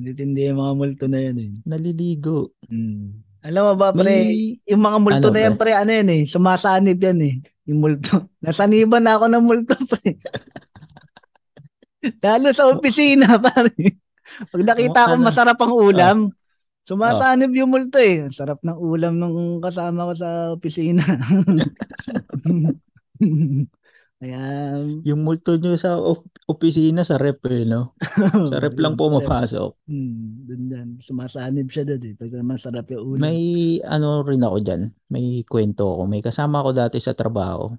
hindi 0.00 0.40
yung 0.48 0.60
mga 0.60 0.74
multo 0.76 1.04
na 1.04 1.20
yan 1.20 1.36
eh. 1.36 1.52
Naliligo. 1.68 2.56
Mm. 2.68 3.29
Alam 3.40 3.72
mo 3.72 3.74
ba, 3.80 3.88
pre, 3.96 4.04
May... 4.04 4.60
yung 4.68 4.82
mga 4.84 4.98
multo 5.00 5.28
ano, 5.32 5.36
na 5.36 5.40
yan, 5.48 5.54
pre, 5.56 5.72
ano 5.72 5.90
yan 5.90 6.08
eh, 6.12 6.22
sumasanib 6.28 7.00
yan 7.00 7.20
eh, 7.24 7.34
yung 7.64 7.80
multo. 7.80 8.28
Nasaniban 8.44 9.00
na 9.00 9.16
ako 9.16 9.24
ng 9.32 9.44
multo, 9.44 9.74
pre. 9.90 10.20
Lalo 12.20 12.52
sa 12.52 12.68
opisina, 12.68 13.36
pare. 13.44 13.72
Pag 14.52 14.62
nakita 14.62 15.08
ko 15.08 15.14
masarap 15.20 15.58
ang 15.60 15.72
ulam, 15.72 16.16
oh. 16.28 16.32
sumasanib 16.84 17.52
yung 17.56 17.72
multo 17.72 17.96
eh. 17.96 18.28
Sarap 18.28 18.60
ng 18.60 18.76
ulam 18.76 19.16
nung 19.16 19.60
kasama 19.64 20.08
ko 20.08 20.14
sa 20.16 20.28
opisina. 20.52 21.04
Kaya, 24.20 24.40
yung 25.08 25.24
multo 25.24 25.56
nyo 25.56 25.80
sa 25.80 25.96
opisina 26.50 27.06
sa 27.06 27.14
rep 27.14 27.38
eh, 27.46 27.62
no? 27.62 27.94
sa 28.50 28.58
rep 28.58 28.74
lang 28.82 28.98
pumapasok. 28.98 29.86
Hmm, 29.86 30.44
dun 30.44 30.62
yan. 30.66 30.88
Sumasanib 30.98 31.70
siya 31.70 31.86
doon 31.86 32.02
eh. 32.10 32.14
Pag 32.18 32.34
masarap 32.42 32.90
yung 32.90 33.02
ulo. 33.14 33.20
May 33.22 33.78
ano 33.86 34.26
rin 34.26 34.42
ako 34.42 34.56
dyan. 34.58 34.82
May 35.14 35.46
kwento 35.46 35.94
ako. 35.94 36.02
May 36.10 36.20
kasama 36.20 36.60
ako 36.60 36.70
dati 36.74 36.98
sa 36.98 37.14
trabaho. 37.14 37.70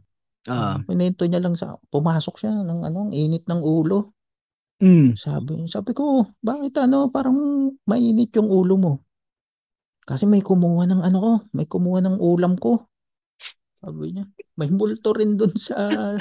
Ah. 0.48 0.80
Pinento 0.88 1.28
niya 1.28 1.44
lang 1.44 1.60
sa, 1.60 1.78
pumasok 1.92 2.36
siya 2.40 2.64
ng 2.64 2.80
ano, 2.88 3.12
init 3.12 3.46
ng 3.46 3.62
ulo. 3.62 4.16
Mm. 4.82 5.14
Sabi, 5.14 5.70
sabi 5.70 5.94
ko, 5.94 6.26
bakit 6.42 6.74
ano, 6.82 7.14
parang 7.14 7.38
mainit 7.86 8.34
yung 8.34 8.50
ulo 8.50 8.76
mo. 8.80 8.94
Kasi 10.02 10.26
may 10.26 10.42
kumuha 10.42 10.90
ng 10.90 11.02
ano 11.06 11.18
ko, 11.22 11.32
may 11.54 11.70
kumuha 11.70 12.02
ng 12.02 12.18
ulam 12.18 12.58
ko. 12.58 12.90
Sabi 13.82 14.18
niya, 14.18 14.26
may 14.58 14.74
multo 14.74 15.14
rin 15.14 15.38
dun 15.38 15.54
sa 15.54 16.18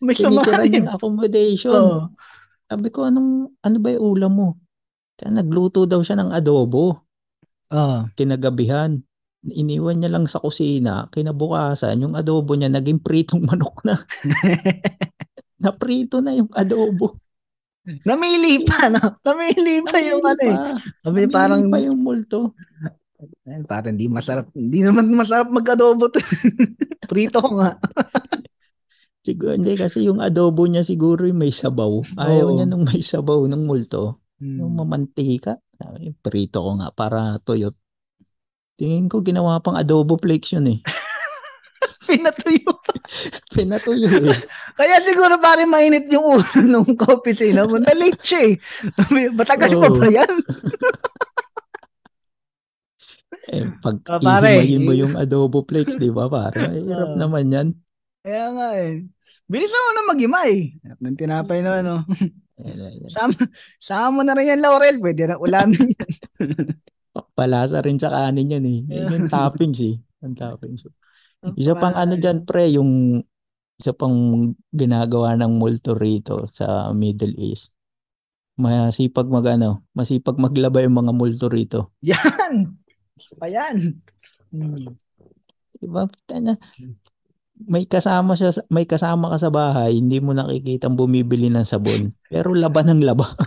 may 0.00 0.16
tinitira 0.16 0.64
niyang 0.64 0.90
accommodation. 0.90 1.76
Oh. 1.76 2.08
Sabi 2.66 2.88
ko, 2.88 3.06
anong, 3.06 3.52
ano 3.60 3.76
ba 3.78 3.88
yung 3.92 4.04
ulam 4.16 4.32
mo? 4.32 4.48
Kaya 5.20 5.36
nagluto 5.36 5.84
daw 5.84 6.00
siya 6.00 6.16
ng 6.16 6.30
adobo. 6.32 7.04
Oh. 7.68 8.08
Kinagabihan. 8.16 8.96
Iniwan 9.40 10.00
niya 10.00 10.12
lang 10.12 10.24
sa 10.24 10.40
kusina. 10.40 11.08
Kinabukasan, 11.12 12.00
yung 12.00 12.16
adobo 12.16 12.56
niya 12.56 12.72
naging 12.72 13.04
pritong 13.04 13.44
manok 13.48 13.84
na. 13.84 14.00
Naprito 15.64 16.24
na 16.24 16.32
yung 16.32 16.48
adobo. 16.56 17.20
Namili 18.04 18.64
pa, 18.64 18.92
no? 18.92 19.20
Namili 19.24 19.80
pa 19.84 19.98
Namili 19.98 20.08
yung 20.12 20.24
ano 20.24 20.42
eh. 20.44 20.58
Namili 21.04 21.28
parang 21.28 21.62
pa 21.68 21.78
yung 21.80 22.00
multo. 22.00 22.56
Eh, 23.20 23.60
parang 23.68 23.92
hindi 23.96 24.08
masarap. 24.08 24.48
Hindi 24.56 24.80
naman 24.80 25.12
masarap 25.12 25.52
mag-adobo 25.52 26.08
to. 26.08 26.20
Prito 27.10 27.40
nga. 27.40 27.76
Siguro, 29.24 29.56
hindi 29.56 29.74
kasi 29.76 30.06
yung 30.06 30.20
adobo 30.20 30.64
niya 30.66 30.84
siguro 30.84 31.24
yung 31.24 31.40
may 31.40 31.52
sabaw. 31.52 32.04
Ayaw 32.16 32.46
oh. 32.48 32.54
niya 32.56 32.66
nung 32.68 32.84
may 32.84 33.04
sabaw 33.04 33.44
ng 33.46 33.62
multo. 33.64 34.20
Hmm. 34.40 34.64
Yung 34.64 34.72
mamantika. 34.76 35.60
Prito 36.24 36.58
ko 36.60 36.70
nga 36.80 36.88
para 36.92 37.36
tuyot. 37.40 37.76
Tingin 38.80 39.12
ko 39.12 39.20
ginawa 39.20 39.60
pang 39.60 39.76
adobo 39.76 40.16
flakes 40.16 40.56
yun 40.56 40.72
eh. 40.72 40.80
Pinatuyo. 42.08 42.72
Pinatuyo 43.54 44.08
eh. 44.32 44.40
Kaya 44.74 45.04
siguro 45.04 45.36
pare 45.36 45.68
mainit 45.68 46.08
yung 46.08 46.40
ulo 46.40 46.48
nung 46.72 46.96
kaopisina 46.96 47.68
mo. 47.68 47.76
Na-late 47.76 48.22
siya 48.24 48.40
eh. 48.48 48.54
Matagal 49.36 49.76
oh. 49.76 49.80
pa 49.84 49.88
ba 49.92 50.08
yan? 50.08 50.34
Eh, 53.50 53.66
pag 53.82 53.96
uh, 54.06 54.20
pare, 54.22 54.62
mo 54.78 54.92
yung 54.94 55.18
adobo 55.18 55.64
flakes, 55.66 55.98
di 55.98 56.12
ba 56.12 56.30
pare? 56.30 56.70
Hirap 56.70 57.14
uh, 57.14 57.18
naman 57.18 57.50
yan. 57.50 57.68
Kaya 58.20 58.44
nga 58.52 58.68
eh. 58.76 59.04
Bilis 59.50 59.72
mo 59.72 59.90
na 59.92 60.10
mag-imay. 60.14 60.52
Nang 61.02 61.18
tinapay 61.18 61.64
na 61.64 61.82
ano. 61.82 61.94
sama, 63.14 63.34
sama 63.80 64.08
mo 64.14 64.20
na 64.22 64.36
rin 64.36 64.54
yan, 64.54 64.62
Laurel. 64.62 65.00
Pwede 65.00 65.26
na 65.26 65.40
ulamin 65.40 65.90
yan. 65.90 66.10
Palasa 67.36 67.82
rin 67.82 67.98
sa 67.98 68.12
kanin 68.12 68.54
yan 68.54 68.66
eh. 68.68 68.80
Yan 68.86 69.10
yung 69.10 69.28
toppings 69.32 69.80
eh. 69.82 69.96
Yung 70.22 70.36
toppings. 70.36 70.86
Isa 71.56 71.72
pang 71.74 71.96
ano 71.96 72.20
dyan 72.20 72.44
pre, 72.44 72.68
yung 72.76 73.24
isa 73.80 73.96
pang 73.96 74.52
ginagawa 74.70 75.34
ng 75.40 75.56
multo 75.56 75.96
rito 75.96 76.52
sa 76.52 76.92
Middle 76.92 77.32
East. 77.40 77.72
Masipag 78.60 79.24
mag 79.32 79.48
ano, 79.48 79.88
masipag 79.96 80.36
maglaba 80.36 80.84
yung 80.84 81.00
mga 81.00 81.12
multo 81.16 81.48
rito. 81.48 81.96
Yan! 82.04 82.76
pa 83.40 83.48
yan. 83.48 84.00
Hmm. 84.52 84.96
Diba? 85.80 86.04
Tana, 86.28 86.60
may 87.66 87.84
kasama 87.84 88.38
siya 88.38 88.54
may 88.72 88.88
kasama 88.88 89.28
ka 89.36 89.38
sa 89.48 89.50
bahay, 89.52 90.00
hindi 90.00 90.20
mo 90.22 90.32
nakikita 90.32 90.88
bumibili 90.88 91.52
ng 91.52 91.66
sabon, 91.66 92.14
pero 92.30 92.56
laban 92.56 92.88
ng 92.88 93.02
laba. 93.04 93.36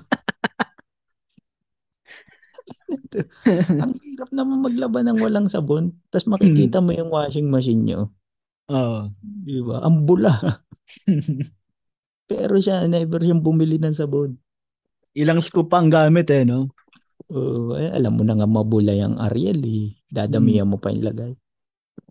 Ang 3.84 3.93
hirap 4.02 4.30
naman 4.34 4.65
maglaba 4.65 5.06
ng 5.06 5.21
walang 5.21 5.47
sabon, 5.49 5.93
tapos 6.10 6.30
makikita 6.30 6.82
mo 6.82 6.93
yung 6.93 7.13
washing 7.13 7.49
machine 7.49 7.86
nyo. 7.86 8.10
Oo. 8.73 9.10
Uh, 9.10 9.13
Di 9.21 9.62
ba? 9.62 9.84
Ang 9.84 10.08
bula. 10.08 10.34
pero 12.30 12.56
siya, 12.58 12.88
never 12.89 13.21
siyang 13.21 13.43
bumili 13.43 13.78
ng 13.78 13.93
sabon. 13.93 14.38
Ilang 15.13 15.45
scoop 15.45 15.69
ang 15.78 15.93
gamit 15.93 16.32
eh, 16.34 16.41
no? 16.47 16.73
Oo, 17.30 17.78
eh, 17.78 17.93
alam 17.93 18.17
mo 18.17 18.23
na 18.26 18.34
nga 18.34 18.49
mabulay 18.49 18.97
ang 19.04 19.21
Ariel 19.21 19.62
eh. 19.62 19.93
Dadamihan 20.10 20.65
hmm. 20.65 20.71
mo 20.73 20.78
pa 20.82 20.89
yung 20.89 21.06
lagay. 21.06 21.34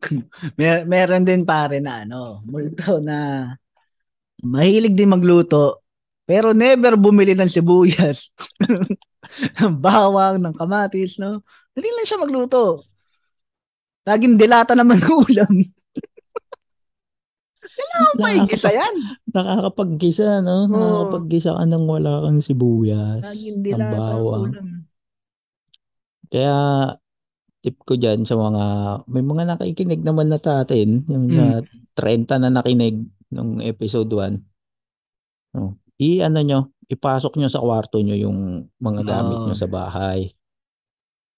Mer- 0.59 0.87
meron 0.87 1.23
din 1.23 1.47
pare 1.47 1.79
na 1.79 2.03
ano, 2.03 2.43
multo 2.47 2.99
na 2.99 3.51
mahilig 4.43 4.99
din 4.99 5.15
magluto 5.15 5.83
pero 6.23 6.55
never 6.55 6.95
bumili 6.95 7.35
ng 7.35 7.51
sibuyas. 7.51 8.31
ng 9.61 9.77
bawang, 9.79 10.39
ng 10.39 10.55
kamatis, 10.55 11.19
no? 11.19 11.43
Hindi 11.75 11.89
lang 11.93 12.07
siya 12.07 12.19
magluto. 12.23 12.87
Laging 14.07 14.39
dilata 14.39 14.75
naman 14.75 14.99
ng 14.99 15.13
ulam. 15.13 15.55
Kailangan 17.73 18.15
pa 18.19 18.29
igisa 18.33 18.71
yan. 18.71 18.95
Nakakapaggisa, 19.31 20.41
no? 20.41 20.67
Oh. 20.67 20.71
Nakakapaggisa 20.71 21.51
ka 21.59 21.65
nang 21.67 21.87
wala 21.87 22.25
kang 22.25 22.41
sibuyas. 22.43 23.23
Laging 23.23 23.61
dilata 23.63 23.93
ng 23.93 23.99
bawang. 23.99 24.51
Ulam. 24.57 24.69
Kaya 26.33 26.57
tip 27.63 27.79
ko 27.87 27.95
diyan 27.95 28.27
sa 28.27 28.35
mga 28.35 28.65
may 29.07 29.23
mga 29.23 29.55
nakikinig 29.55 30.03
naman 30.03 30.29
na 30.29 30.37
sa 30.37 30.67
atin, 30.67 31.07
yung 31.07 31.31
mm. 31.31 31.37
sa 31.39 31.47
30 32.03 32.43
na 32.43 32.51
nakinig 32.51 33.07
nung 33.31 33.63
episode 33.63 34.11
1. 34.11 34.43
Oh, 35.57 35.79
i-ano 36.03 36.41
nyo, 36.43 36.61
ipasok 36.91 37.39
nyo 37.39 37.49
sa 37.49 37.63
kwarto 37.63 38.03
nyo 38.03 38.19
yung 38.19 38.67
mga 38.83 39.01
gamit 39.07 39.39
oh. 39.39 39.45
nyo 39.47 39.57
sa 39.57 39.71
bahay. 39.71 40.35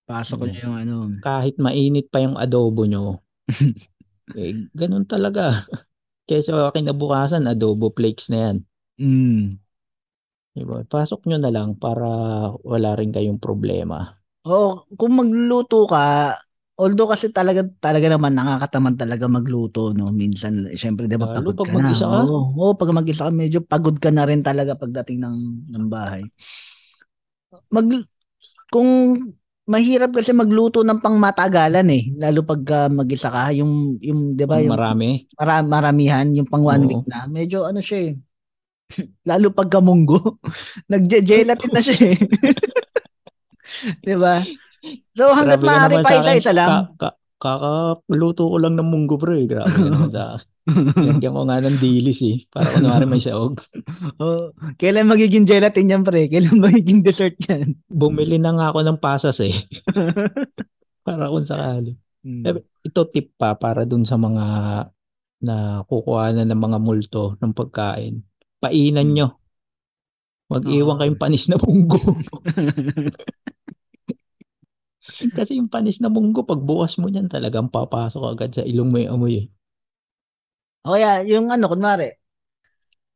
Pasok 0.09 0.49
oh. 0.49 0.51
yung 0.51 0.77
ano. 0.81 0.97
Kahit 1.21 1.61
mainit 1.61 2.09
pa 2.09 2.25
yung 2.25 2.41
adobo 2.41 2.89
nyo. 2.89 3.21
eh, 4.41 4.69
ganun 4.73 5.05
talaga. 5.05 5.69
Kesa 6.29 6.73
kinabukasan, 6.73 7.45
adobo 7.45 7.93
flakes 7.93 8.33
na 8.33 8.39
yan. 8.49 8.57
Mm. 8.97 9.61
Diba? 10.55 10.87
Pasok 10.87 11.27
nyo 11.29 11.37
na 11.37 11.51
lang 11.53 11.77
para 11.77 12.09
wala 12.63 12.97
rin 12.97 13.13
kayong 13.13 13.43
problema. 13.43 14.24
Oh, 14.45 14.85
kung 15.01 15.17
magluto 15.17 15.89
ka, 15.89 16.37
although 16.77 17.09
kasi 17.09 17.33
talaga 17.33 17.65
talaga 17.81 18.13
naman 18.13 18.37
nakakatamad 18.37 19.01
talaga 19.01 19.25
magluto 19.25 19.97
no? 19.97 20.13
Minsan 20.13 20.69
syempre 20.77 21.09
'di 21.09 21.17
ba 21.17 21.33
pagod 21.33 21.57
pag 21.57 21.73
ka 21.73 21.73
mag-isa 21.81 22.05
ka? 22.05 22.21
Oo, 22.29 22.53
oh, 22.53 22.73
pag 22.77 22.93
mag-isa 22.93 23.25
ka 23.25 23.33
medyo 23.33 23.65
pagod 23.65 23.97
ka 23.97 24.13
na 24.13 24.29
rin 24.29 24.45
talaga 24.45 24.77
pagdating 24.77 25.25
ng 25.25 25.37
ng 25.73 25.85
bahay. 25.89 26.29
Mag 27.73 27.89
kung 28.69 29.17
mahirap 29.65 30.13
kasi 30.13 30.37
magluto 30.37 30.85
ng 30.85 31.01
pangmatagalan 31.01 31.89
eh. 31.89 32.13
Lalo 32.21 32.45
pag 32.45 32.63
uh, 32.69 32.89
mag-isa 32.93 33.33
ka 33.33 33.49
yung 33.57 33.97
yung 34.05 34.37
'di 34.37 34.45
ba 34.45 34.61
yung 34.61 34.77
marami? 34.77 35.25
mara, 35.41 35.65
maramihan 35.65 36.29
yung 36.37 36.45
pang 36.53 36.61
one 36.61 36.85
Oo. 36.85 36.89
week 36.93 37.03
na 37.09 37.25
medyo 37.25 37.65
ano 37.65 37.81
siya 37.81 38.13
eh. 38.13 38.21
Lalo 39.29 39.57
pag 39.57 39.73
kamunggo. 39.73 40.37
Nagje-gelatin 40.93 41.73
na 41.73 41.81
siya 41.81 41.97
eh 42.13 42.17
'Di 44.05 44.15
ba? 44.17 44.43
So 45.17 45.33
hangga't 45.33 45.65
maaari 45.65 46.05
pa 46.05 46.21
isa-isa 46.21 46.53
lang. 46.53 46.93
Ka, 47.01 47.17
ka, 47.41 47.53
kakuluto 48.05 48.49
ko 48.53 48.57
lang 48.61 48.77
ng 48.77 48.89
munggo 48.89 49.17
pre. 49.17 49.49
Grabe 49.49 49.75
naman 49.77 50.13
sa 50.13 50.41
Lagyan 50.65 51.37
ko 51.37 51.45
nga 51.45 51.61
ng 51.61 51.77
dilis 51.77 52.25
eh. 52.25 52.49
Para 52.49 52.73
kunwari 52.73 53.05
may 53.05 53.21
saog. 53.21 53.61
oh, 54.23 54.49
kailan 54.81 55.13
magiging 55.13 55.45
gelatin 55.45 55.93
yan 55.93 56.03
pre? 56.05 56.25
Kailan 56.33 56.57
magiging 56.57 57.05
dessert 57.05 57.37
yan? 57.45 57.77
Bumili 57.85 58.41
na 58.41 58.57
nga 58.57 58.73
ako 58.73 58.81
ng 58.81 58.99
pasas 59.01 59.45
eh. 59.45 59.53
para 61.07 61.29
kung 61.29 61.45
sakali. 61.45 61.93
Hmm. 62.25 62.49
Eh, 62.49 62.65
ito 62.81 63.01
tip 63.13 63.37
pa 63.37 63.53
para 63.61 63.85
dun 63.85 64.09
sa 64.09 64.17
mga 64.17 64.45
na 65.45 65.85
kukuha 65.85 66.33
na 66.33 66.49
ng 66.49 66.57
mga 66.57 66.79
multo 66.81 67.37
ng 67.45 67.53
pagkain. 67.53 68.25
Painan 68.57 69.05
hmm. 69.05 69.15
nyo. 69.21 69.29
Mag-iwan 70.49 70.97
oh. 70.97 71.01
kayong 71.01 71.21
panis 71.21 71.53
na 71.53 71.61
munggo. 71.61 72.01
Kasi 75.37 75.61
yung 75.61 75.69
panis 75.69 76.01
na 76.01 76.09
munggo, 76.09 76.45
pag 76.45 76.61
bukas 76.61 76.97
mo 76.97 77.13
niyan, 77.13 77.29
talagang 77.29 77.69
papasok 77.69 78.23
agad 78.25 78.51
sa 78.57 78.65
ilong 78.65 78.91
mo 78.91 78.97
yung 79.01 79.13
amoy. 79.21 79.45
Eh. 79.45 79.47
O 80.85 80.97
kaya, 80.97 81.25
yung 81.25 81.49
ano, 81.53 81.69
kunwari, 81.69 82.13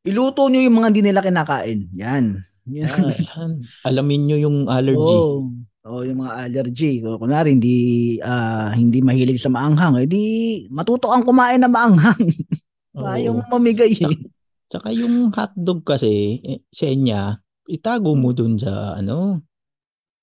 iluto 0.04 0.48
nyo 0.48 0.60
yung 0.60 0.76
mga 0.80 0.88
hindi 0.92 1.02
nila 1.04 1.24
kinakain. 1.24 1.88
Yan. 1.96 2.24
Yan. 2.68 2.88
Ah, 2.92 3.12
yan. 3.36 3.50
Alamin 3.88 4.22
nyo 4.28 4.36
yung 4.40 4.58
allergy. 4.68 5.16
Oh, 5.16 5.48
oh 5.88 6.02
yung 6.04 6.24
mga 6.24 6.34
allergy. 6.48 7.00
O, 7.04 7.16
kunwari, 7.20 7.56
hindi, 7.56 7.76
uh, 8.20 8.72
hindi 8.72 9.00
mahilig 9.00 9.40
sa 9.40 9.52
maanghang. 9.52 10.04
Eh, 10.04 10.08
di, 10.08 10.22
matuto 10.68 11.08
ang 11.12 11.24
kumain 11.24 11.60
na 11.60 11.68
maanghang. 11.72 12.24
Oh. 12.98 13.14
yung 13.14 13.46
mamigay. 13.46 13.94
Tsaka, 13.94 14.16
tsaka 14.66 14.88
yung 14.90 15.30
hotdog 15.30 15.86
kasi, 15.86 16.42
eh, 16.42 16.60
senya, 16.72 17.38
itago 17.68 18.16
mo 18.18 18.34
dun 18.34 18.58
sa, 18.58 18.98
ano, 18.98 19.47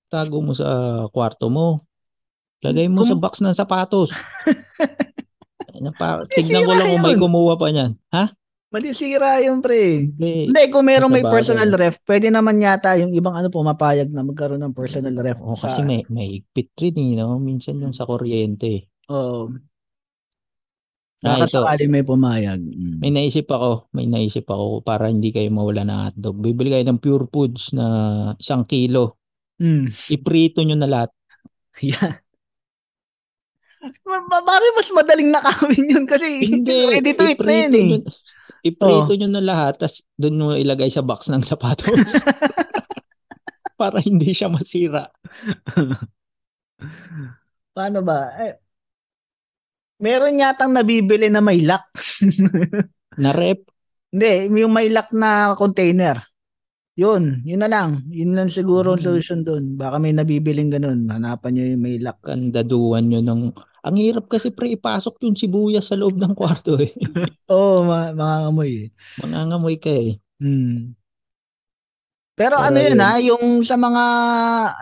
tago 0.10 0.42
mo 0.42 0.54
sa 0.54 1.04
kwarto 1.10 1.50
mo. 1.50 1.82
Lagay 2.66 2.90
mo 2.90 3.06
Kum- 3.06 3.10
sa 3.10 3.16
box 3.18 3.34
ng 3.42 3.56
sapatos. 3.58 4.10
pa, 6.00 6.24
tignan 6.32 6.66
ko 6.66 6.74
lang 6.74 6.88
kung 6.96 7.04
may 7.04 7.18
kumuha 7.20 7.54
pa 7.60 7.68
niyan. 7.70 7.94
Ha? 8.16 8.32
Malisira 8.76 9.40
yung 9.46 9.64
pre. 9.64 10.12
May, 10.20 10.52
Hindi, 10.52 10.64
kung 10.68 10.84
meron 10.84 11.08
may 11.08 11.24
personal 11.24 11.72
ref, 11.72 11.96
pwede 12.04 12.28
naman 12.28 12.60
yata 12.60 13.00
yung 13.00 13.16
ibang 13.16 13.32
ano 13.32 13.48
pumapayag 13.48 14.12
na 14.12 14.26
magkaroon 14.26 14.60
ng 14.68 14.76
personal 14.76 15.16
ref. 15.16 15.40
Oh, 15.40 15.56
sa... 15.56 15.72
kasi 15.72 15.88
may, 15.88 16.04
may 16.12 16.42
higpit 16.42 16.76
rin 16.76 17.00
eh, 17.00 17.12
no? 17.16 17.40
Minsan 17.40 17.80
yung 17.80 17.96
sa 17.96 18.04
kuryente. 18.04 18.92
Oo. 19.08 19.48
Oh. 19.48 19.56
Nakasakali 21.26 21.90
may 21.90 22.04
pumayag. 22.06 22.62
Mm. 22.62 23.02
May 23.02 23.10
naisip 23.10 23.50
ako, 23.50 23.90
may 23.96 24.06
naisip 24.06 24.46
ako 24.46 24.86
para 24.86 25.10
hindi 25.10 25.34
kayo 25.34 25.50
mawala 25.50 25.82
ng 25.88 26.02
hotdog. 26.12 26.38
Bibili 26.38 26.76
kayo 26.76 26.86
ng 26.86 27.02
pure 27.02 27.26
foods 27.32 27.74
na 27.74 27.86
isang 28.38 28.68
kilo. 28.68 29.18
Mm. 29.62 29.88
Iprito 30.12 30.60
nyo 30.64 30.78
na 30.78 30.90
lahat. 30.90 31.12
Yeah. 31.84 32.24
Bakit 33.84 34.72
mas 34.80 34.90
madaling 34.96 35.28
nakawin 35.28 35.92
yun 35.92 36.06
kasi 36.08 36.48
hindi, 36.48 36.88
ready 36.96 37.12
to 37.12 37.28
eat 37.28 37.42
na 37.44 37.54
yun 37.68 37.74
eh. 37.76 37.86
Nyo, 37.86 37.98
iprito 38.64 39.12
oh. 39.12 39.18
nyo 39.20 39.30
na 39.30 39.44
lahat 39.44 39.74
tapos 39.78 40.02
doon 40.16 40.36
mo 40.40 40.48
ilagay 40.56 40.88
sa 40.88 41.04
box 41.04 41.28
ng 41.28 41.44
sapatos. 41.44 42.16
Para 43.80 44.00
hindi 44.00 44.32
siya 44.32 44.48
masira. 44.48 45.12
Paano 47.76 48.00
ba? 48.08 48.32
Eh, 48.40 48.56
meron 50.00 50.40
yatang 50.40 50.72
nabibili 50.72 51.28
na 51.28 51.44
may 51.44 51.60
lock. 51.60 51.84
na 53.20 53.36
rep? 53.36 53.68
Hindi, 54.16 54.48
yung 54.64 54.72
may 54.72 54.88
lock 54.88 55.12
na 55.12 55.60
container. 55.60 56.24
Yun, 56.96 57.44
yun 57.44 57.60
na 57.60 57.68
lang. 57.68 58.08
Yun 58.08 58.40
lang 58.40 58.48
siguro 58.48 58.96
ang 58.96 59.04
hmm. 59.04 59.08
solution 59.12 59.44
doon. 59.44 59.76
Baka 59.76 60.00
may 60.00 60.16
nabibiling 60.16 60.72
ganun. 60.72 61.12
Hanapan 61.12 61.52
nyo 61.52 61.64
yung 61.76 61.84
may 61.84 61.96
lock. 62.00 62.24
Kandaduan 62.24 63.12
nyo 63.12 63.20
ng 63.20 63.42
ang 63.86 64.02
hirap 64.02 64.26
kasi 64.26 64.50
pre 64.50 64.74
ipasok 64.74 65.22
yung 65.22 65.38
sibuyas 65.38 65.92
sa 65.92 66.00
loob 66.00 66.18
ng 66.18 66.34
kwarto 66.40 66.80
eh. 66.80 66.96
Oo, 67.52 67.84
oh, 67.84 67.86
ma- 67.86 68.16
mangangamoy 68.16 68.72
eh. 68.72 68.88
Mangangamoy 69.22 69.76
ka 69.78 69.92
eh. 69.92 70.18
Hmm. 70.42 70.98
Pero, 72.36 72.60
Pero 72.60 72.68
ano 72.68 72.78
yun, 72.84 73.00
yun 73.00 73.00
ha, 73.00 73.14
yung 73.24 73.46
sa 73.64 73.80
mga 73.80 74.04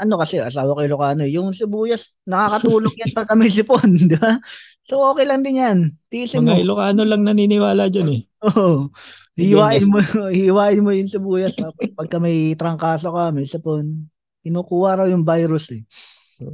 ano 0.02 0.14
kasi 0.18 0.42
asawa 0.42 0.74
ko 0.74 0.82
Ilocano, 0.82 1.22
yung 1.30 1.54
sibuyas 1.54 2.18
nakakatulong 2.26 2.98
yan 2.98 3.14
pag 3.14 3.30
kami 3.30 3.46
sipon, 3.46 3.94
di 4.10 4.18
ba? 4.18 4.42
So 4.90 5.06
okay 5.14 5.30
lang 5.30 5.46
din 5.46 5.62
yan. 5.62 5.78
Tiisin 6.10 6.50
mga 6.50 6.50
mo. 6.50 6.62
Ilocano 6.66 7.06
lang 7.06 7.22
naniniwala 7.22 7.94
diyan 7.94 8.10
eh. 8.10 8.22
Oo. 8.50 8.58
Oh, 8.58 8.80
hiwain 9.38 9.86
mo, 9.90 9.98
hiwain 10.34 10.82
mo 10.84 10.92
yung 10.94 11.10
sibuyas 11.10 11.58
tapos 11.58 11.90
pagka 11.94 12.18
may 12.22 12.54
trangkaso 12.54 13.10
ka, 13.10 13.34
may 13.34 13.48
sipon, 13.50 14.10
kinukuha 14.46 15.04
raw 15.04 15.08
yung 15.10 15.26
virus 15.26 15.74
eh. 15.74 15.84
So, 16.42 16.50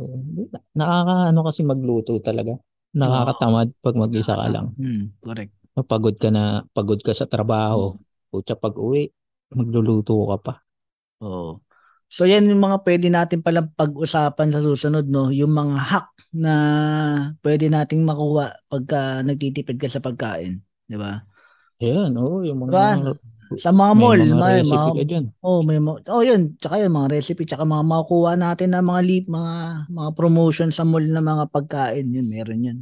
nakakaano 0.75 1.39
kasi 1.43 1.61
magluto 1.63 2.19
talaga. 2.19 2.59
Nakakatamad 2.93 3.71
pag 3.79 3.95
mag-isa 3.95 4.33
ka 4.33 4.47
lang. 4.49 4.73
Hmm, 4.75 5.13
correct. 5.21 5.53
Pagod 5.79 6.15
ka 6.19 6.29
na, 6.33 6.65
pagod 6.75 6.99
ka 6.99 7.15
sa 7.15 7.29
trabaho. 7.29 7.95
Pucha 8.29 8.53
pag 8.53 8.75
uwi, 8.77 9.09
magluluto 9.53 10.13
ka 10.35 10.37
pa. 10.41 10.53
Oo. 11.23 11.63
So 12.09 12.25
yan 12.25 12.49
yung 12.49 12.57
mga 12.57 12.81
pwede 12.81 13.07
natin 13.13 13.45
palang 13.45 13.69
pag-usapan 13.77 14.49
sa 14.49 14.65
susunod 14.65 15.05
no, 15.05 15.29
yung 15.29 15.53
mga 15.53 15.77
hack 15.77 16.09
na 16.33 16.53
pwede 17.45 17.69
nating 17.69 18.01
makuha 18.01 18.57
pagka 18.65 19.21
nagtitipid 19.21 19.77
ka 19.77 19.85
sa 19.85 20.01
pagkain, 20.01 20.57
'di 20.89 20.97
ba? 20.97 21.21
Yan, 21.79 22.11
oo, 22.19 22.43
yung 22.43 22.67
mga 22.67 22.71
diba? 22.75 23.15
Sa 23.57 23.73
mga 23.73 23.93
may 23.97 24.01
mall, 24.03 24.21
mga 24.21 24.35
may 24.37 24.61
mga, 24.61 24.87
ka 24.93 25.05
dyan. 25.09 25.25
Oh, 25.41 25.65
may 25.65 25.81
oh, 25.81 26.21
yun, 26.21 26.53
tsaka 26.61 26.85
yung 26.85 26.93
mga 26.93 27.09
recipe, 27.17 27.49
tsaka 27.49 27.65
mga 27.65 27.81
makukuha 27.81 28.37
natin 28.37 28.77
na 28.77 28.85
mga 28.85 29.01
lip, 29.01 29.25
mga 29.25 29.89
mga 29.89 30.09
promotion 30.13 30.69
sa 30.69 30.85
mall 30.85 31.01
na 31.01 31.23
mga 31.23 31.49
pagkain, 31.49 32.13
yun, 32.13 32.29
meron 32.29 32.61
yan. 32.61 32.79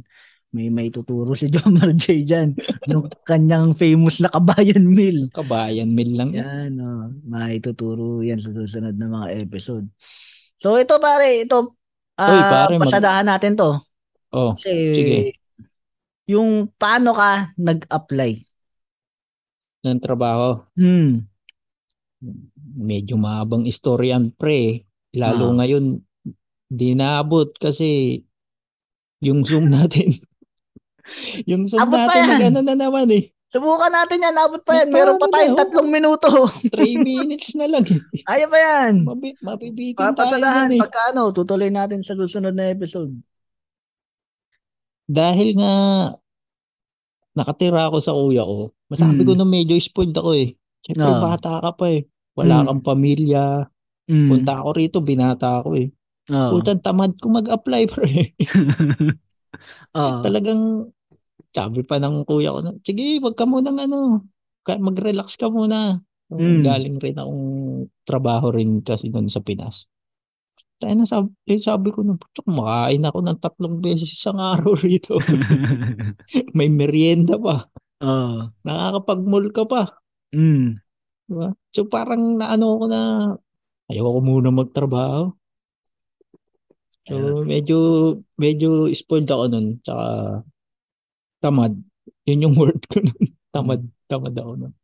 May 0.48 0.72
may 0.72 0.88
tuturo 0.88 1.36
si 1.36 1.48
Jomar 1.52 1.92
J 1.92 2.24
diyan 2.24 2.56
yung 2.88 3.04
kanyang 3.28 3.76
famous 3.76 4.20
na 4.20 4.32
kabayan 4.32 4.84
meal. 4.84 5.28
Kabayan 5.32 5.92
meal 5.92 6.16
lang 6.16 6.32
yan. 6.32 6.76
Oh, 6.80 7.12
may 7.28 7.60
tuturo 7.60 8.24
yan 8.24 8.40
sa 8.40 8.52
susunod 8.52 8.96
na 8.96 9.08
mga 9.08 9.44
episode. 9.44 9.88
So 10.56 10.80
ito 10.80 10.96
pare, 11.00 11.44
ito 11.44 11.76
uh, 12.16 12.28
Uy, 12.32 12.40
pare, 12.44 12.74
pasadahan 12.80 13.28
mag... 13.28 13.32
natin 13.36 13.60
to. 13.60 13.76
Oh, 14.32 14.56
Kasi, 14.56 14.72
sige. 14.96 15.18
Yung 16.28 16.72
paano 16.76 17.12
ka 17.12 17.52
nag-apply 17.56 18.47
ng 19.88 20.02
trabaho. 20.04 20.60
Hmm. 20.76 21.24
Medyo 22.76 23.16
mahabang 23.16 23.64
istorya 23.64 24.20
pre. 24.36 24.84
Lalo 25.16 25.56
ah. 25.56 25.64
ngayon, 25.64 26.04
di 26.68 26.92
naabot 26.92 27.48
kasi 27.56 28.20
yung 29.24 29.42
Zoom 29.42 29.72
natin. 29.76 30.12
yung 31.48 31.64
Zoom 31.64 31.80
Abot 31.80 31.96
natin, 31.96 32.22
nag-ano 32.28 32.60
na 32.60 32.74
naman 32.76 33.08
eh. 33.16 33.32
Subukan 33.48 33.88
natin 33.88 34.20
yan, 34.20 34.36
abot 34.36 34.60
pa 34.60 34.84
yan. 34.84 34.92
Meron 34.92 35.16
pa 35.16 35.32
tayong 35.32 35.56
tatlong 35.56 35.88
minuto. 35.88 36.28
3 36.68 37.00
minutes 37.00 37.56
na 37.56 37.64
lang. 37.64 37.84
Ayaw 38.28 38.48
pa 38.52 38.58
yan. 38.60 39.08
Mabi- 39.08 39.40
mabibitin 39.40 39.96
Papasalahan, 39.96 40.68
tayo 40.68 40.76
yan 40.76 40.76
eh. 40.76 40.80
Pagka 40.84 41.02
ano, 41.16 41.32
tutuloy 41.32 41.72
natin 41.72 42.04
sa 42.04 42.12
susunod 42.12 42.52
na 42.52 42.68
episode. 42.68 43.16
Dahil 45.08 45.56
nga 45.56 45.74
nakatira 47.32 47.88
ako 47.88 47.98
sa 48.04 48.12
kuya 48.12 48.44
ko, 48.44 48.76
masabi 48.88 49.22
mm. 49.22 49.28
ko 49.28 49.32
na 49.36 49.46
medyo 49.46 49.74
spoiled 49.78 50.16
ako 50.16 50.32
eh. 50.34 50.56
Siyempre, 50.84 51.08
oh. 51.08 51.20
bata 51.20 51.60
ka 51.60 51.70
pa 51.76 51.86
eh. 51.92 52.08
Wala 52.34 52.62
mm. 52.62 52.66
kang 52.68 52.82
pamilya. 52.84 53.44
Mm. 54.08 54.28
Punta 54.32 54.52
ako 54.64 54.70
rito, 54.76 54.98
binata 55.04 55.60
ako 55.60 55.76
eh. 55.76 55.88
Oh. 56.28 56.56
Putan, 56.56 56.80
tamad 56.84 57.16
ko 57.20 57.32
mag-apply 57.32 57.82
pre. 57.92 58.32
oh. 59.96 60.20
Talagang, 60.24 60.92
sabi 61.52 61.80
pa 61.84 62.00
ng 62.00 62.24
kuya 62.28 62.52
ko, 62.52 62.60
sige, 62.84 63.20
wag 63.20 63.36
ka 63.36 63.44
muna 63.48 63.72
ano, 63.72 64.24
mag-relax 64.64 65.36
ka 65.36 65.48
muna. 65.48 66.00
Mm. 66.28 66.60
Galing 66.60 66.96
rin 67.00 67.16
akong 67.16 67.44
trabaho 68.04 68.52
rin 68.52 68.84
kasi 68.84 69.08
doon 69.08 69.32
sa 69.32 69.40
Pinas. 69.40 69.88
Tayo 70.78 70.94
na 70.94 71.08
sabi, 71.08 71.32
eh, 71.50 71.58
sabi 71.58 71.90
ko, 71.90 72.06
kumakain 72.44 73.02
ako 73.02 73.18
ng 73.24 73.38
tatlong 73.42 73.76
beses 73.82 74.14
isang 74.14 74.38
araw 74.38 74.78
rito. 74.84 75.18
May 76.56 76.70
merienda 76.70 77.34
pa. 77.40 77.66
Oo. 78.02 78.54
Nakakapag-mall 78.62 79.46
ka 79.50 79.64
pa. 79.66 79.82
Mm. 80.30 80.78
Diba? 81.28 81.48
So 81.74 81.84
parang 81.84 82.40
naano 82.40 82.78
ko 82.80 82.84
na 82.88 83.00
ayaw 83.90 84.04
ko 84.16 84.20
muna 84.24 84.48
magtrabaho. 84.48 85.34
So 87.08 87.14
yeah. 87.16 87.44
medyo 87.44 87.78
medyo 88.36 88.88
spoiled 88.92 89.28
ako 89.28 89.44
nun. 89.50 89.66
Tsaka 89.84 90.06
tamad. 91.40 91.74
Yun 92.28 92.44
yung 92.48 92.56
word 92.60 92.80
ko 92.86 93.02
nun. 93.02 93.22
tamad. 93.52 93.82
Tamad 94.06 94.34
ako 94.36 94.52
nun. 94.56 94.74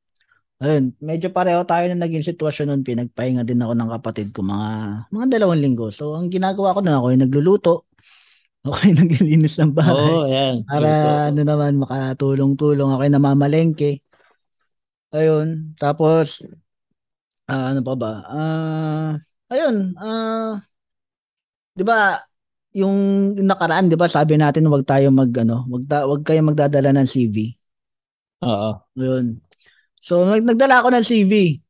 Ayun, 0.62 0.94
medyo 1.02 1.28
pareho 1.34 1.66
tayo 1.66 1.90
na 1.90 2.06
naging 2.06 2.24
sitwasyon 2.24 2.66
nun. 2.72 2.82
Pinagpahinga 2.86 3.44
din 3.44 3.60
ako 3.60 3.72
ng 3.76 3.90
kapatid 4.00 4.28
ko 4.32 4.40
mga 4.40 4.70
mga 5.12 5.26
dalawang 5.38 5.60
linggo. 5.60 5.92
So 5.92 6.16
ang 6.16 6.32
ginagawa 6.32 6.76
ko 6.76 6.80
na 6.80 6.96
ako 6.98 7.06
ay 7.12 7.18
nagluluto. 7.20 7.74
Ako 8.64 8.76
ay 8.80 8.92
naglilinis 8.96 9.60
ng 9.60 9.76
bahay. 9.76 9.92
Oo, 9.92 10.24
oh, 10.24 10.26
yan. 10.26 10.64
Para 10.64 10.88
ano 11.28 11.40
naman, 11.44 11.76
makatulong-tulong. 11.76 12.88
Ako 12.88 13.00
ay 13.04 13.12
namamalengke. 13.12 14.00
Ayun. 15.12 15.76
Tapos, 15.76 16.40
uh, 17.52 17.64
ano 17.76 17.80
pa 17.84 17.94
ba? 17.94 18.12
Uh, 18.24 19.10
ayun. 19.52 19.92
Uh, 20.00 20.56
di 21.76 21.84
ba, 21.84 22.24
yung, 22.72 22.96
yung 23.36 23.48
nakaraan, 23.52 23.92
di 23.92 24.00
ba, 24.00 24.08
sabi 24.08 24.40
natin 24.40 24.72
wag 24.72 24.88
tayo 24.88 25.12
mag, 25.12 25.30
ano, 25.36 25.68
wag, 25.68 25.84
ta, 25.84 26.08
wag 26.08 26.24
kayo 26.24 26.40
magdadala 26.40 26.90
ng 26.96 27.06
CV. 27.06 27.52
Oo. 28.48 28.80
Ayun. 28.96 29.44
So, 30.00 30.24
nagdala 30.24 30.80
ako 30.80 30.88
ng 30.88 31.04
CV. 31.04 31.60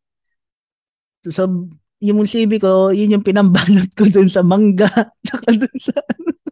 So, 1.27 1.71
yung 1.99 2.23
CV 2.23 2.63
ko, 2.63 2.95
yun 2.95 3.19
yung 3.19 3.27
pinambalot 3.27 3.91
ko 3.99 4.07
dun 4.07 4.31
sa 4.31 4.47
mangga, 4.47 4.87
tsaka 5.27 5.49
dun 5.59 5.79
sa 5.83 5.99
ano. 5.99 6.44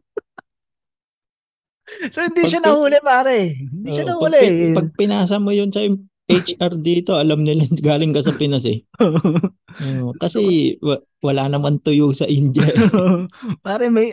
So 2.11 2.25
hindi 2.27 2.43
pag, 2.43 2.51
siya 2.51 2.63
nahuli 2.65 2.99
pare. 2.99 3.37
Hindi 3.55 3.89
uh, 3.91 3.95
siya 3.95 4.07
nahuli. 4.11 4.41
Pag, 4.43 4.77
pag 4.83 4.89
pinasa 4.99 5.37
mo 5.39 5.55
yun 5.55 5.71
sa 5.71 5.87
HR 6.33 6.75
dito, 6.81 7.15
alam 7.15 7.47
nila 7.47 7.69
galing 7.89 8.11
ka 8.11 8.25
sa 8.25 8.35
Pinas 8.35 8.67
eh. 8.67 8.83
uh, 8.99 10.11
kasi 10.19 10.75
w- 10.83 11.05
wala 11.23 11.47
naman 11.47 11.79
tuyo 11.85 12.11
sa 12.17 12.27
India. 12.27 12.67
Eh. 12.67 12.79
pare 13.67 13.93
may 13.93 14.11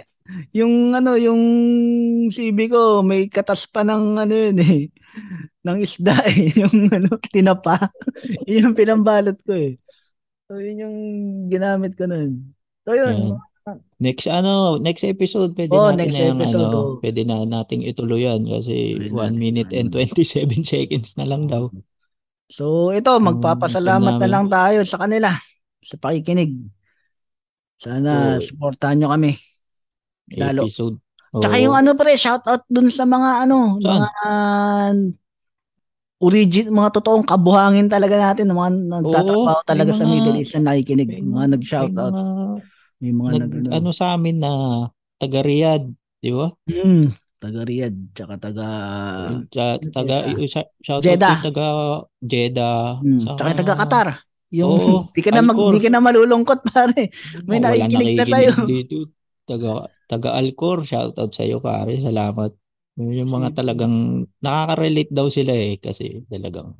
yung 0.53 0.93
ano 0.93 1.17
yung 1.17 1.41
CV 2.29 2.69
ko 2.69 3.01
may 3.01 3.25
katas 3.33 3.65
pa 3.65 3.81
ng 3.81 4.21
ano 4.21 4.33
yun 4.33 4.57
eh 4.61 4.93
ng 5.65 5.77
isda 5.81 6.21
eh 6.29 6.53
yung 6.61 6.85
ano 6.93 7.17
tinapa 7.33 7.89
yun 8.45 8.69
yung 8.69 8.77
pinambalot 8.77 9.37
ko 9.41 9.57
eh 9.57 9.81
so 10.45 10.61
yun 10.61 10.85
yung 10.85 10.97
ginamit 11.49 11.97
ko 11.97 12.05
noon 12.05 12.53
so 12.85 12.93
yun 12.93 13.41
Next 13.99 14.25
ano, 14.25 14.79
next 14.79 15.03
episode 15.05 15.53
pwede 15.53 15.75
oh, 15.75 15.91
natin 15.91 15.99
next 15.99 16.15
na 16.17 16.25
episode, 16.33 16.69
ano, 16.71 16.79
oh. 16.79 16.93
pwede 17.03 17.21
na 17.27 17.43
nating 17.45 17.85
ituloy 17.85 18.25
yan 18.25 18.47
kasi 18.47 18.97
1 19.11 19.13
minute 19.35 19.69
and 19.75 19.93
27 19.93 20.63
seconds 20.73 21.13
na 21.19 21.27
lang 21.27 21.45
daw. 21.45 21.69
So 22.49 22.89
ito, 22.89 23.13
magpapasalamat 23.13 24.17
um, 24.17 24.21
na 24.23 24.29
lang 24.31 24.45
tayo 24.49 24.81
sa 24.87 24.97
kanila 24.97 25.35
sa 25.83 25.95
pakikinig. 26.01 26.55
Sana 27.79 28.37
oh, 28.37 28.43
suportahan 28.43 28.99
nyo 28.99 29.09
kami. 29.13 29.37
Lalo. 30.35 30.67
Episode. 30.67 30.97
Oh. 31.29 31.41
Tsaka 31.45 31.61
yung 31.61 31.77
ano 31.77 31.93
pre, 31.93 32.17
shout 32.17 32.41
out 32.49 32.65
dun 32.65 32.89
sa 32.89 33.05
mga 33.05 33.45
ano, 33.45 33.77
Saan? 33.79 34.01
mga 34.01 34.27
origin 36.19 36.67
mga 36.67 36.89
totoong 36.99 37.23
kabuhangin 37.23 37.87
talaga 37.87 38.19
natin, 38.19 38.51
mga 38.51 38.71
nagtatrabaho 38.91 39.61
talaga 39.63 39.91
sa 39.95 40.03
Middle 40.03 40.35
East 40.35 40.57
na 40.59 40.73
nakikinig, 40.73 41.07
mga, 41.07 41.31
mga 41.31 41.47
nag-shout 41.55 41.95
out. 41.95 42.15
May 42.99 43.15
mga 43.15 43.29
nag, 43.39 43.51
nag 43.63 43.71
ano, 43.71 43.89
sa 43.95 44.15
amin 44.19 44.43
na 44.43 44.51
taga 45.15 45.39
Riyadh, 45.39 45.87
di 46.19 46.31
ba? 46.35 46.51
Mm, 46.67 47.15
taga 47.39 47.61
Riyadh, 47.63 47.99
tsaka 48.11 48.35
taga 48.39 48.67
taga 49.95 50.15
shout 50.83 51.03
Jeddah. 51.03 51.39
out 51.39 51.43
taga 51.47 51.67
Jeddah. 52.19 52.99
Mm, 52.99 53.19
sa, 53.23 53.39
tsaka 53.39 53.51
taga 53.63 53.75
Qatar. 53.79 54.07
Yung 54.51 54.71
oh, 54.75 55.01
di 55.15 55.21
ka 55.23 55.31
na 55.31 55.45
mag, 55.45 55.55
di 55.55 55.79
ka 55.79 55.87
na 55.87 56.03
malulungkot 56.03 56.59
pare. 56.67 57.07
May 57.47 57.61
oh, 57.61 57.63
nakikinig 57.63 58.19
na 58.19 58.25
sa'yo. 58.27 58.53
Dito. 58.69 59.15
Taga 59.47 59.89
taga 60.05 60.37
Alcor, 60.37 60.85
shout 60.85 61.17
out 61.17 61.31
sa 61.33 61.47
iyo 61.47 61.63
pare. 61.63 61.97
Salamat. 61.97 62.53
Yung 62.99 63.31
mga 63.31 63.55
talagang 63.55 64.27
nakaka-relate 64.43 65.13
daw 65.15 65.31
sila 65.31 65.55
eh 65.55 65.79
kasi 65.79 66.27
talagang 66.27 66.75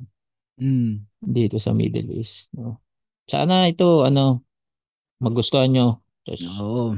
mm. 0.60 1.24
dito 1.24 1.56
sa 1.56 1.72
Middle 1.72 2.12
East. 2.20 2.52
No? 2.52 2.84
Sana 3.24 3.64
ito 3.72 4.04
ano 4.04 4.44
magustuhan 5.24 5.72
nyo. 5.72 6.04
Tapos, 6.24 6.42
Oo. 6.60 6.96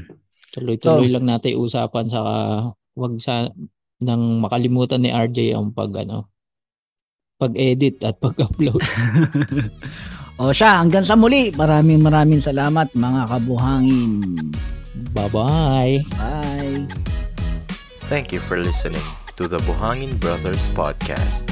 Tuloy-tuloy 0.53 1.09
so, 1.09 1.13
lang 1.17 1.27
natin 1.27 1.57
usapan 1.57 2.07
sa 2.13 2.21
wag 2.93 3.13
sa 3.25 3.49
nang 4.03 4.43
makalimutan 4.43 5.01
ni 5.01 5.09
RJ 5.09 5.57
ang 5.57 5.73
pag 5.73 5.95
ano 5.97 6.29
pag-edit 7.43 7.99
at 8.07 8.23
pag-upload. 8.23 8.79
o 10.39 10.55
siya, 10.55 10.79
hanggang 10.79 11.03
sa 11.03 11.19
muli. 11.19 11.51
Maraming 11.51 11.99
maraming 11.99 12.39
salamat 12.39 12.95
mga 12.95 13.23
kabuhangin. 13.27 14.23
Bye-bye. 15.11 16.07
Bye. 16.15 16.87
Thank 18.07 18.31
you 18.31 18.39
for 18.39 18.61
listening 18.61 19.03
to 19.35 19.51
the 19.51 19.59
Buhangin 19.67 20.21
Brothers 20.23 20.63
podcast. 20.77 21.49